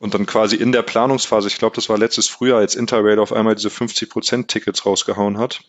[0.00, 3.32] Und dann quasi in der Planungsphase, ich glaube, das war letztes Frühjahr, als Interrail auf
[3.32, 5.60] einmal diese 50%-Tickets rausgehauen hat,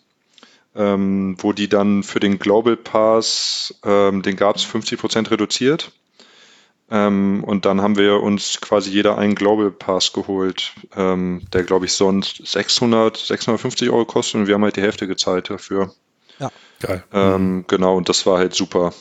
[0.75, 5.91] ähm, wo die dann für den Global Pass, ähm, den gab es 50% reduziert.
[6.91, 11.85] Ähm, und dann haben wir uns quasi jeder einen Global Pass geholt, ähm, der, glaube
[11.85, 15.93] ich, sonst 600, 650 Euro kostet und wir haben halt die Hälfte gezahlt dafür.
[16.39, 17.03] Ja, geil.
[17.13, 18.93] Ähm, genau, und das war halt super.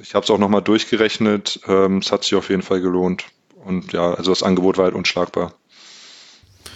[0.00, 3.24] Ich habe es auch nochmal durchgerechnet, ähm, es hat sich auf jeden Fall gelohnt.
[3.64, 5.54] Und ja, also das Angebot war halt unschlagbar.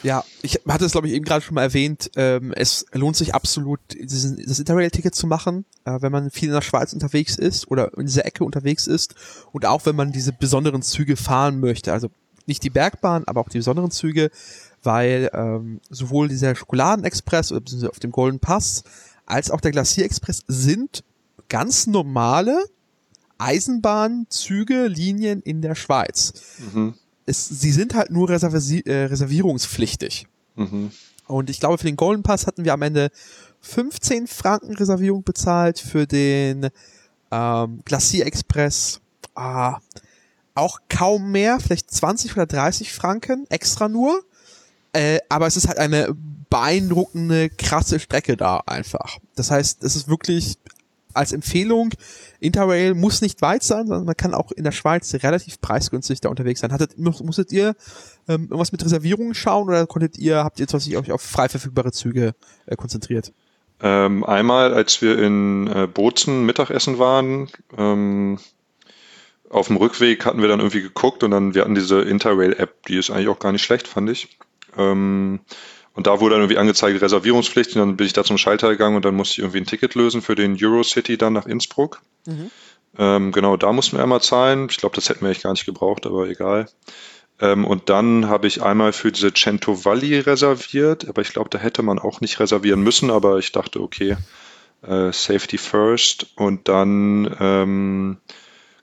[0.02, 2.10] Ja, ich hatte es, glaube ich, eben gerade schon mal erwähnt.
[2.16, 6.54] Ähm, es lohnt sich absolut, diesen, das Interrail-Ticket zu machen, äh, wenn man viel in
[6.54, 9.14] der Schweiz unterwegs ist oder in dieser Ecke unterwegs ist.
[9.52, 11.92] Und auch wenn man diese besonderen Züge fahren möchte.
[11.92, 12.10] Also
[12.46, 14.30] nicht die Bergbahn, aber auch die besonderen Züge,
[14.82, 18.84] weil ähm, sowohl dieser Schokoladenexpress oder auf dem Golden Pass
[19.26, 21.04] als auch der Glacier-Express sind
[21.48, 22.64] ganz normale
[23.38, 26.32] Eisenbahnzüge, Linien in der Schweiz.
[26.72, 26.94] Mhm.
[27.26, 30.26] Es, sie sind halt nur reservi äh, reservierungspflichtig.
[30.56, 30.90] Mhm.
[31.26, 33.10] Und ich glaube, für den Golden Pass hatten wir am Ende
[33.60, 36.70] 15 Franken Reservierung bezahlt, für den
[37.30, 39.00] ähm, Glacier Express
[39.34, 39.78] ah,
[40.54, 44.22] auch kaum mehr, vielleicht 20 oder 30 Franken extra nur.
[44.92, 46.14] Äh, aber es ist halt eine
[46.50, 49.18] beeindruckende, krasse Strecke da einfach.
[49.36, 50.58] Das heißt, es ist wirklich
[51.14, 51.90] als Empfehlung,
[52.40, 56.28] Interrail muss nicht weit sein, sondern man kann auch in der Schweiz relativ preisgünstig da
[56.28, 56.72] unterwegs sein.
[56.72, 57.74] Hattet, musstet ihr
[58.28, 61.92] ähm, irgendwas mit Reservierungen schauen oder konntet ihr, habt ihr tatsächlich euch auf frei verfügbare
[61.92, 62.34] Züge
[62.66, 63.32] äh, konzentriert?
[63.80, 68.38] Ähm, einmal, als wir in äh, Bozen Mittagessen waren, ähm,
[69.50, 72.98] auf dem Rückweg hatten wir dann irgendwie geguckt und dann, wir hatten diese Interrail-App, die
[72.98, 74.36] ist eigentlich auch gar nicht schlecht, fand ich.
[74.76, 75.40] Ähm,
[75.98, 77.74] Und da wurde dann irgendwie angezeigt, Reservierungspflicht.
[77.74, 79.96] Und dann bin ich da zum Schalter gegangen und dann musste ich irgendwie ein Ticket
[79.96, 82.02] lösen für den Eurocity dann nach Innsbruck.
[82.24, 82.52] Mhm.
[82.96, 84.68] Ähm, genau, da mussten wir einmal zahlen.
[84.70, 86.68] Ich glaube, das hätten wir echt gar nicht gebraucht, aber egal.
[87.40, 91.58] Ähm, und dann habe ich einmal für diese Cento Valley reserviert, aber ich glaube, da
[91.58, 94.16] hätte man auch nicht reservieren müssen, aber ich dachte, okay,
[94.82, 96.28] äh, Safety First.
[96.36, 98.18] Und dann ähm,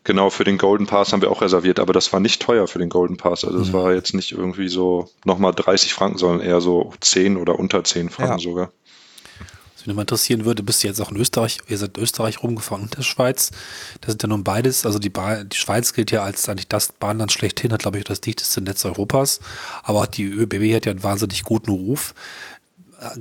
[0.05, 2.77] Genau, für den Golden Pass haben wir auch reserviert, aber das war nicht teuer für
[2.77, 3.43] den Golden Pass.
[3.43, 3.73] Also das mhm.
[3.73, 8.11] war jetzt nicht irgendwie so nochmal 30 Franken, sondern eher so 10 oder unter 10
[8.11, 8.39] Franken ja.
[8.39, 8.71] sogar.
[9.73, 12.43] Was mich nochmal interessieren würde, bist du jetzt auch in Österreich, ihr seid in Österreich
[12.43, 13.49] rumgefahren und der Schweiz.
[14.01, 16.91] Das sind ja nun beides, also die, ba die Schweiz gilt ja als eigentlich das
[16.91, 19.39] Bahnland schlechthin, hat glaube ich das dichteste Netz Europas,
[19.81, 22.13] aber die ÖBB hat ja einen wahnsinnig guten Ruf.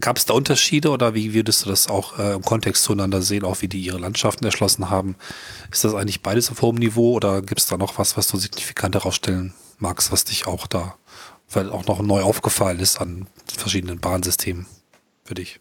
[0.00, 3.44] Gab es da Unterschiede oder wie würdest du das auch äh, im Kontext zueinander sehen,
[3.44, 5.16] auch wie die ihre Landschaften erschlossen haben?
[5.70, 8.36] Ist das eigentlich beides auf hohem Niveau oder gibt es da noch was, was du
[8.36, 10.94] signifikant herausstellen magst, was dich auch da
[11.54, 13.26] weil auch noch neu aufgefallen ist an
[13.56, 14.66] verschiedenen Bahnsystemen
[15.24, 15.60] für dich?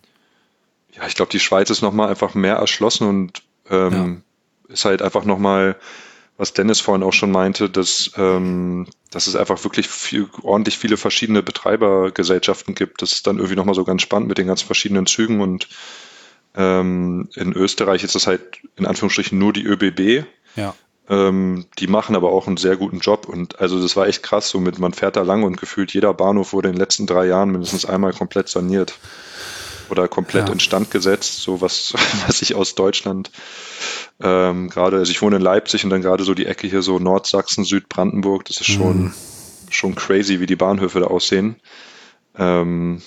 [0.92, 4.24] Ja, ich glaube, die Schweiz ist nochmal einfach mehr erschlossen und ähm,
[4.68, 4.74] ja.
[4.74, 5.76] ist halt einfach nochmal
[6.38, 10.98] was Dennis vorhin auch schon meinte, dass, ähm, dass es einfach wirklich viel, ordentlich viele
[10.98, 13.02] verschiedene Betreibergesellschaften gibt.
[13.02, 15.68] Das ist dann irgendwie nochmal so ganz spannend mit den ganz verschiedenen Zügen und
[16.56, 18.42] ähm, in Österreich ist das halt
[18.76, 20.26] in Anführungsstrichen nur die ÖBB.
[20.56, 20.76] Ja.
[21.10, 24.50] Ähm, die machen aber auch einen sehr guten Job und also das war echt krass,
[24.50, 27.26] so mit man fährt da lang und gefühlt jeder Bahnhof wurde in den letzten drei
[27.28, 28.98] Jahren mindestens einmal komplett saniert
[29.94, 30.54] oder komplett ja.
[30.54, 31.94] instand gesetzt, so was,
[32.28, 33.32] was ich aus Deutschland
[34.22, 37.00] ähm, gerade, also ich wohne in Leipzig und dann gerade so die Ecke hier so
[37.00, 39.14] Nordsachsen, Südbrandenburg, das ist schon, mhm.
[39.70, 41.58] schon crazy, wie die Bahnhöfe da aussehen.
[42.38, 43.02] Ähm,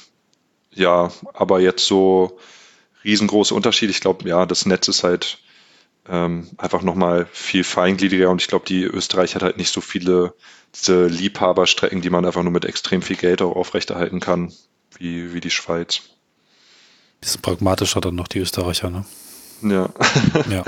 [0.73, 2.39] ja, aber jetzt so
[3.05, 3.91] riesengroße Unterschiede.
[3.91, 5.39] Ich glaube, ja, das Netz ist halt
[6.09, 10.35] ähm, einfach nochmal viel feingliedriger und ich glaube, die Österreich hat halt nicht so viele
[10.75, 14.53] diese Liebhaberstrecken, die man einfach nur mit extrem viel Geld auch aufrechterhalten kann,
[14.99, 16.03] wie, wie die Schweiz.
[17.27, 19.05] Bisschen pragmatischer dann noch die Österreicher, ne?
[19.61, 19.89] Ja.
[20.49, 20.63] ja.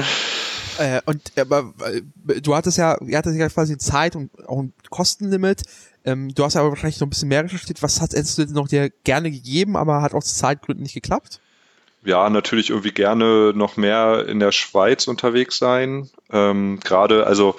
[0.77, 4.73] Äh, und aber äh, du hattest ja, ihr hattet ja quasi Zeit und auch ein
[4.91, 5.63] Kostenlimit.
[6.05, 7.81] Ähm, du hast aber wahrscheinlich noch ein bisschen mehr recherchiert.
[7.81, 11.39] Was hat hättest du noch dir gerne gegeben, aber hat aus Zeitgründen nicht geklappt?
[12.05, 16.11] Ja, natürlich irgendwie gerne noch mehr in der Schweiz unterwegs sein.
[16.33, 17.55] Ähm, Gerade, also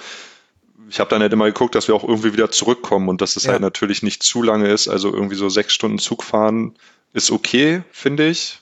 [0.90, 3.46] ich habe dann halt immer geguckt, dass wir auch irgendwie wieder zurückkommen und dass es
[3.46, 3.54] ja.
[3.54, 4.90] halt natürlich nicht zu lange ist.
[4.90, 6.76] Also irgendwie so sechs Stunden Zug fahren
[7.14, 8.60] ist okay, finde ich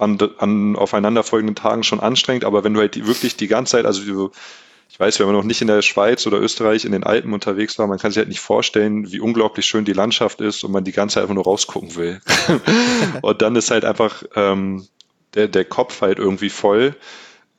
[0.00, 3.86] an, an aufeinanderfolgenden Tagen schon anstrengend, aber wenn du halt die, wirklich die ganze Zeit,
[3.86, 4.30] also
[4.88, 7.78] ich weiß, wenn man noch nicht in der Schweiz oder Österreich in den Alpen unterwegs
[7.78, 10.82] war, man kann sich halt nicht vorstellen, wie unglaublich schön die Landschaft ist und man
[10.82, 12.20] die ganze Zeit einfach nur rausgucken will.
[13.22, 14.86] und dann ist halt einfach ähm,
[15.34, 16.96] der, der Kopf halt irgendwie voll.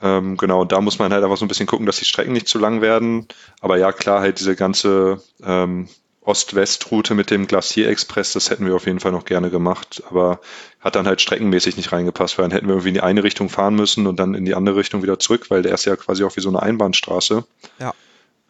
[0.01, 2.33] Ähm, genau, und da muss man halt einfach so ein bisschen gucken, dass die Strecken
[2.33, 3.27] nicht zu lang werden.
[3.61, 5.87] Aber ja, klar, halt diese ganze ähm,
[6.23, 10.39] Ost-West-Route mit dem Glacier-Express, das hätten wir auf jeden Fall noch gerne gemacht, aber
[10.79, 13.49] hat dann halt streckenmäßig nicht reingepasst, weil dann hätten wir irgendwie in die eine Richtung
[13.49, 16.23] fahren müssen und dann in die andere Richtung wieder zurück, weil der ist ja quasi
[16.23, 17.43] auch wie so eine Einbahnstraße.
[17.79, 17.93] Ja.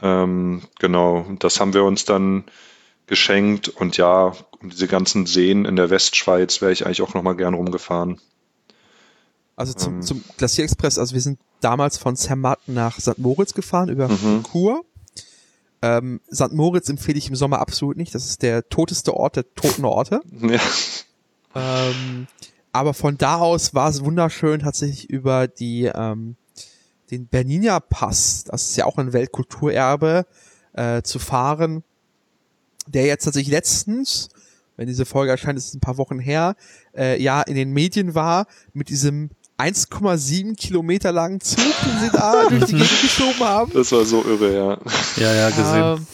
[0.02, 2.44] Ähm, genau, das haben wir uns dann
[3.08, 7.36] geschenkt und ja, um diese ganzen Seen in der Westschweiz wäre ich eigentlich auch nochmal
[7.36, 8.20] gern rumgefahren.
[9.56, 10.02] Also zum, ähm.
[10.02, 13.18] zum Glacier-Express, also wir sind damals von Zermatt nach St.
[13.18, 14.44] Moritz gefahren über mhm.
[14.44, 14.84] Kur
[15.82, 16.52] ähm, St.
[16.52, 18.14] Moritz empfehle ich im Sommer absolut nicht.
[18.14, 20.22] Das ist der toteste Ort der toten Orte.
[20.42, 20.60] Ja.
[21.54, 22.28] Ähm,
[22.72, 26.36] aber von da aus war es wunderschön, tatsächlich über die ähm,
[27.12, 30.26] den Bernina Pass, das ist ja auch ein Weltkulturerbe,
[30.74, 31.84] äh, zu fahren,
[32.88, 34.30] der jetzt tatsächlich letztens,
[34.78, 36.56] wenn diese Folge erscheint, ist es ein paar Wochen her,
[36.96, 39.32] äh, ja in den Medien war mit diesem
[39.62, 43.72] 1,7 Kilometer langen Zug, den sie da durch die Gegend geschoben haben.
[43.74, 44.78] Das war so irre, ja.
[45.18, 45.98] Ja, ja, gesehen.
[45.98, 46.08] Ähm,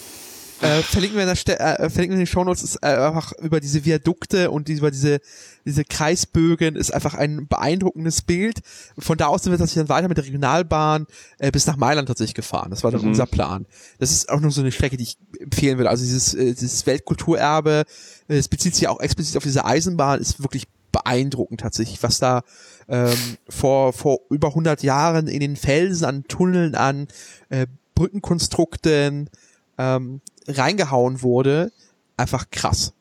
[0.60, 3.32] äh, verlinken wir in der Ste äh, verlinken wir in den Shownotes ist äh, einfach
[3.34, 5.20] über diese Viadukte und die, über diese
[5.66, 8.62] diese Kreisbögen ist einfach ein beeindruckendes Bild.
[8.98, 11.06] Von da aus sind wir tatsächlich dann weiter mit der Regionalbahn
[11.38, 12.72] äh, bis nach Mailand tatsächlich gefahren.
[12.72, 13.10] Das war dann mhm.
[13.10, 13.68] unser Plan.
[14.00, 15.88] Das ist auch nur so eine Strecke, die ich empfehlen will.
[15.88, 17.84] Also dieses äh, dieses Weltkulturerbe,
[18.28, 20.64] äh, es bezieht sich auch explizit auf diese Eisenbahn, ist wirklich
[20.98, 22.43] beeindruckend tatsächlich, was da
[22.88, 27.08] ähm, vor, vor über 100 Jahren in den Felsen, an Tunneln, an
[27.50, 29.30] äh, Brückenkonstrukten
[29.78, 31.72] ähm, reingehauen wurde.
[32.16, 32.93] Einfach krass.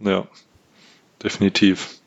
[0.00, 0.26] Ja,
[1.22, 2.00] definitiv.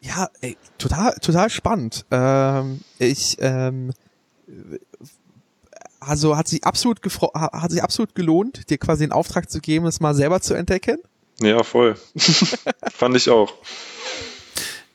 [0.00, 2.06] Ja, ey, total, total spannend.
[2.10, 3.92] Ähm, ich, ähm,
[5.98, 7.00] also hat sich absolut
[7.34, 10.98] hat sich absolut gelohnt, dir quasi den Auftrag zu geben, es mal selber zu entdecken.
[11.42, 11.96] Ja, voll.
[12.92, 13.54] Fand ich auch.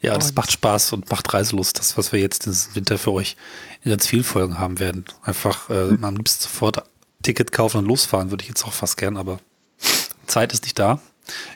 [0.01, 1.79] Ja, das macht Spaß und macht Reiselust.
[1.79, 3.35] Das, was wir jetzt diesen Winter für euch
[3.83, 5.05] in ganz vielen Folgen haben werden.
[5.23, 6.03] Einfach äh, mhm.
[6.03, 6.83] am liebsten sofort
[7.23, 9.39] Ticket kaufen und losfahren, würde ich jetzt auch fast gern, aber
[10.27, 10.99] Zeit ist nicht da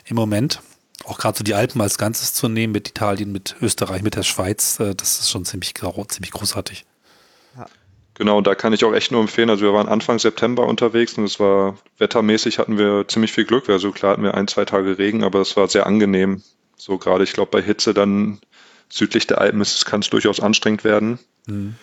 [0.04, 0.60] im Moment.
[1.04, 4.24] auch gerade so die Alpen als Ganzes zu nehmen mit Italien, mit Österreich, mit der
[4.24, 6.84] Schweiz, äh, das ist schon ziemlich, ziemlich großartig.
[8.20, 9.48] Genau, und da kann ich auch echt nur empfehlen.
[9.48, 13.70] Also wir waren Anfang September unterwegs und es war wettermäßig hatten wir ziemlich viel Glück.
[13.70, 16.42] Also klar hatten wir ein, zwei Tage Regen, aber es war sehr angenehm.
[16.76, 18.38] So gerade, ich glaube, bei Hitze dann
[18.90, 21.18] südlich der Alpen ist, kann es durchaus anstrengend werden.
[21.46, 21.76] Mhm.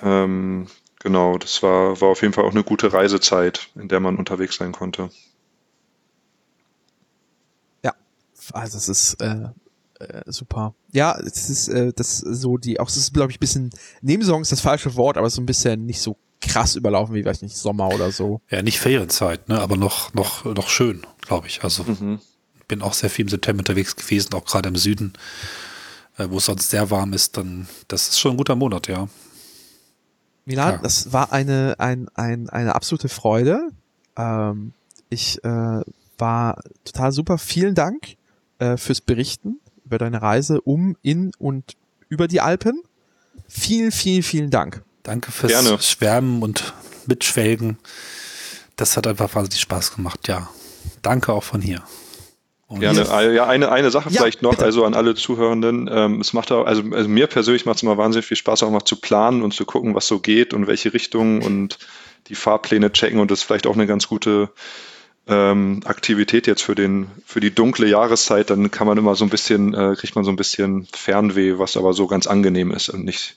[0.00, 0.66] Ähm,
[1.00, 4.54] genau, das war, war auf jeden Fall auch eine gute Reisezeit, in der man unterwegs
[4.54, 5.10] sein konnte.
[7.82, 7.94] Ja,
[8.52, 9.48] also es ist äh,
[10.00, 10.74] äh, super.
[10.92, 13.70] Ja, es ist äh, das so die, auch es ist glaube ich ein bisschen
[14.02, 17.42] Nebensaison ist das falsche Wort, aber so ein bisschen nicht so krass überlaufen wie weiß
[17.42, 18.40] nicht Sommer oder so.
[18.50, 21.62] Ja, nicht Ferienzeit, ne, aber noch noch noch schön, glaube ich.
[21.64, 22.20] Also mhm.
[22.68, 25.14] bin auch sehr viel im September unterwegs gewesen, auch gerade im Süden,
[26.18, 27.36] äh, wo es sonst sehr warm ist.
[27.36, 29.08] Dann das ist schon ein guter Monat, ja.
[30.44, 30.78] Milan, ja.
[30.78, 33.70] das war eine ein, ein eine absolute Freude.
[34.16, 34.72] Ähm,
[35.08, 35.80] ich äh,
[36.18, 37.38] war total super.
[37.38, 38.16] Vielen Dank
[38.58, 41.76] äh, fürs Berichten über deine Reise um, in und
[42.08, 42.82] über die Alpen.
[43.48, 44.82] Vielen, vielen, vielen Dank.
[45.02, 45.78] Danke fürs Gerne.
[45.80, 46.72] Schwärmen und
[47.06, 47.78] Mitschwelgen.
[48.76, 50.48] Das hat einfach wahnsinnig Spaß gemacht, ja.
[51.02, 51.82] Danke auch von hier.
[52.66, 53.04] Und Gerne.
[53.34, 54.64] Ja, eine, eine Sache ja, vielleicht noch, bitte.
[54.64, 55.88] also an alle Zuhörenden.
[55.92, 58.70] Ähm, es macht auch, also, also mir persönlich macht es immer wahnsinnig viel Spaß, auch
[58.70, 61.78] mal zu planen und zu gucken, was so geht und welche Richtungen und
[62.28, 64.50] die Fahrpläne checken und das ist vielleicht auch eine ganz gute
[65.26, 69.30] ähm, Aktivität jetzt für den für die dunkle Jahreszeit, dann kann man immer so ein
[69.30, 73.04] bisschen äh, kriegt man so ein bisschen Fernweh, was aber so ganz angenehm ist und
[73.04, 73.36] nicht.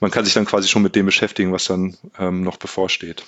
[0.00, 3.22] Man kann sich dann quasi schon mit dem beschäftigen, was dann ähm, noch bevorsteht.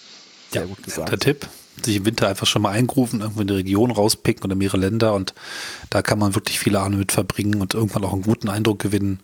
[0.53, 1.11] Ja, gut gesagt.
[1.11, 1.49] der Tipp.
[1.83, 5.15] Sich im Winter einfach schon mal eingrufen, irgendwo in die Region rauspicken oder mehrere Länder
[5.15, 5.35] und
[5.91, 9.21] da kann man wirklich viele Abende mit verbringen und irgendwann auch einen guten Eindruck gewinnen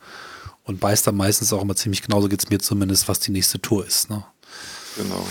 [0.64, 3.86] und weiß dann meistens auch immer ziemlich genauso geht's mir zumindest, was die nächste Tour
[3.86, 4.10] ist.
[4.10, 4.22] Ne?
[4.96, 5.26] Genau.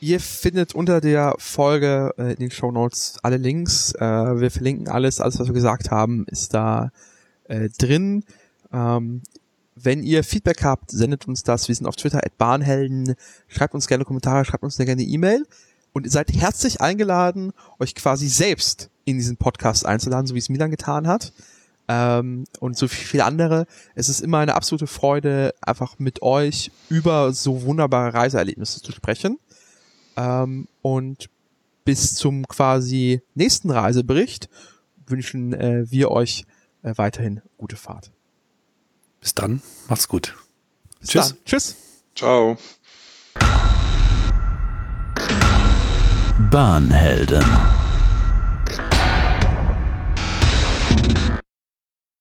[0.00, 3.92] Ihr findet unter der Folge äh, in den Show Notes alle Links.
[3.94, 6.90] Äh, wir verlinken alles, alles was wir gesagt haben, ist da
[7.44, 8.24] äh, drin.
[8.72, 9.22] Ähm,
[9.74, 11.68] wenn ihr Feedback habt, sendet uns das.
[11.68, 13.14] Wir sind auf Twitter at Bahnhelden.
[13.48, 15.46] Schreibt uns gerne Kommentare, schreibt uns gerne E-Mail.
[15.92, 20.50] Und ihr seid herzlich eingeladen, euch quasi selbst in diesen Podcast einzuladen, so wie es
[20.50, 21.32] Milan getan hat.
[21.88, 23.66] Ähm, und so viele andere.
[23.94, 29.38] Es ist immer eine absolute Freude, einfach mit euch über so wunderbare Reiseerlebnisse zu sprechen.
[30.16, 31.28] Ähm, und
[31.84, 34.48] bis zum quasi nächsten Reisebericht
[35.06, 36.44] wünschen äh, wir euch
[36.82, 38.10] äh, weiterhin gute Fahrt.
[39.20, 40.36] Bis dann, macht's gut.
[41.00, 41.28] Bis Tschüss.
[41.28, 41.38] Dann.
[41.44, 41.76] Tschüss.
[42.14, 42.56] Ciao.
[46.50, 47.44] Bahnhelden.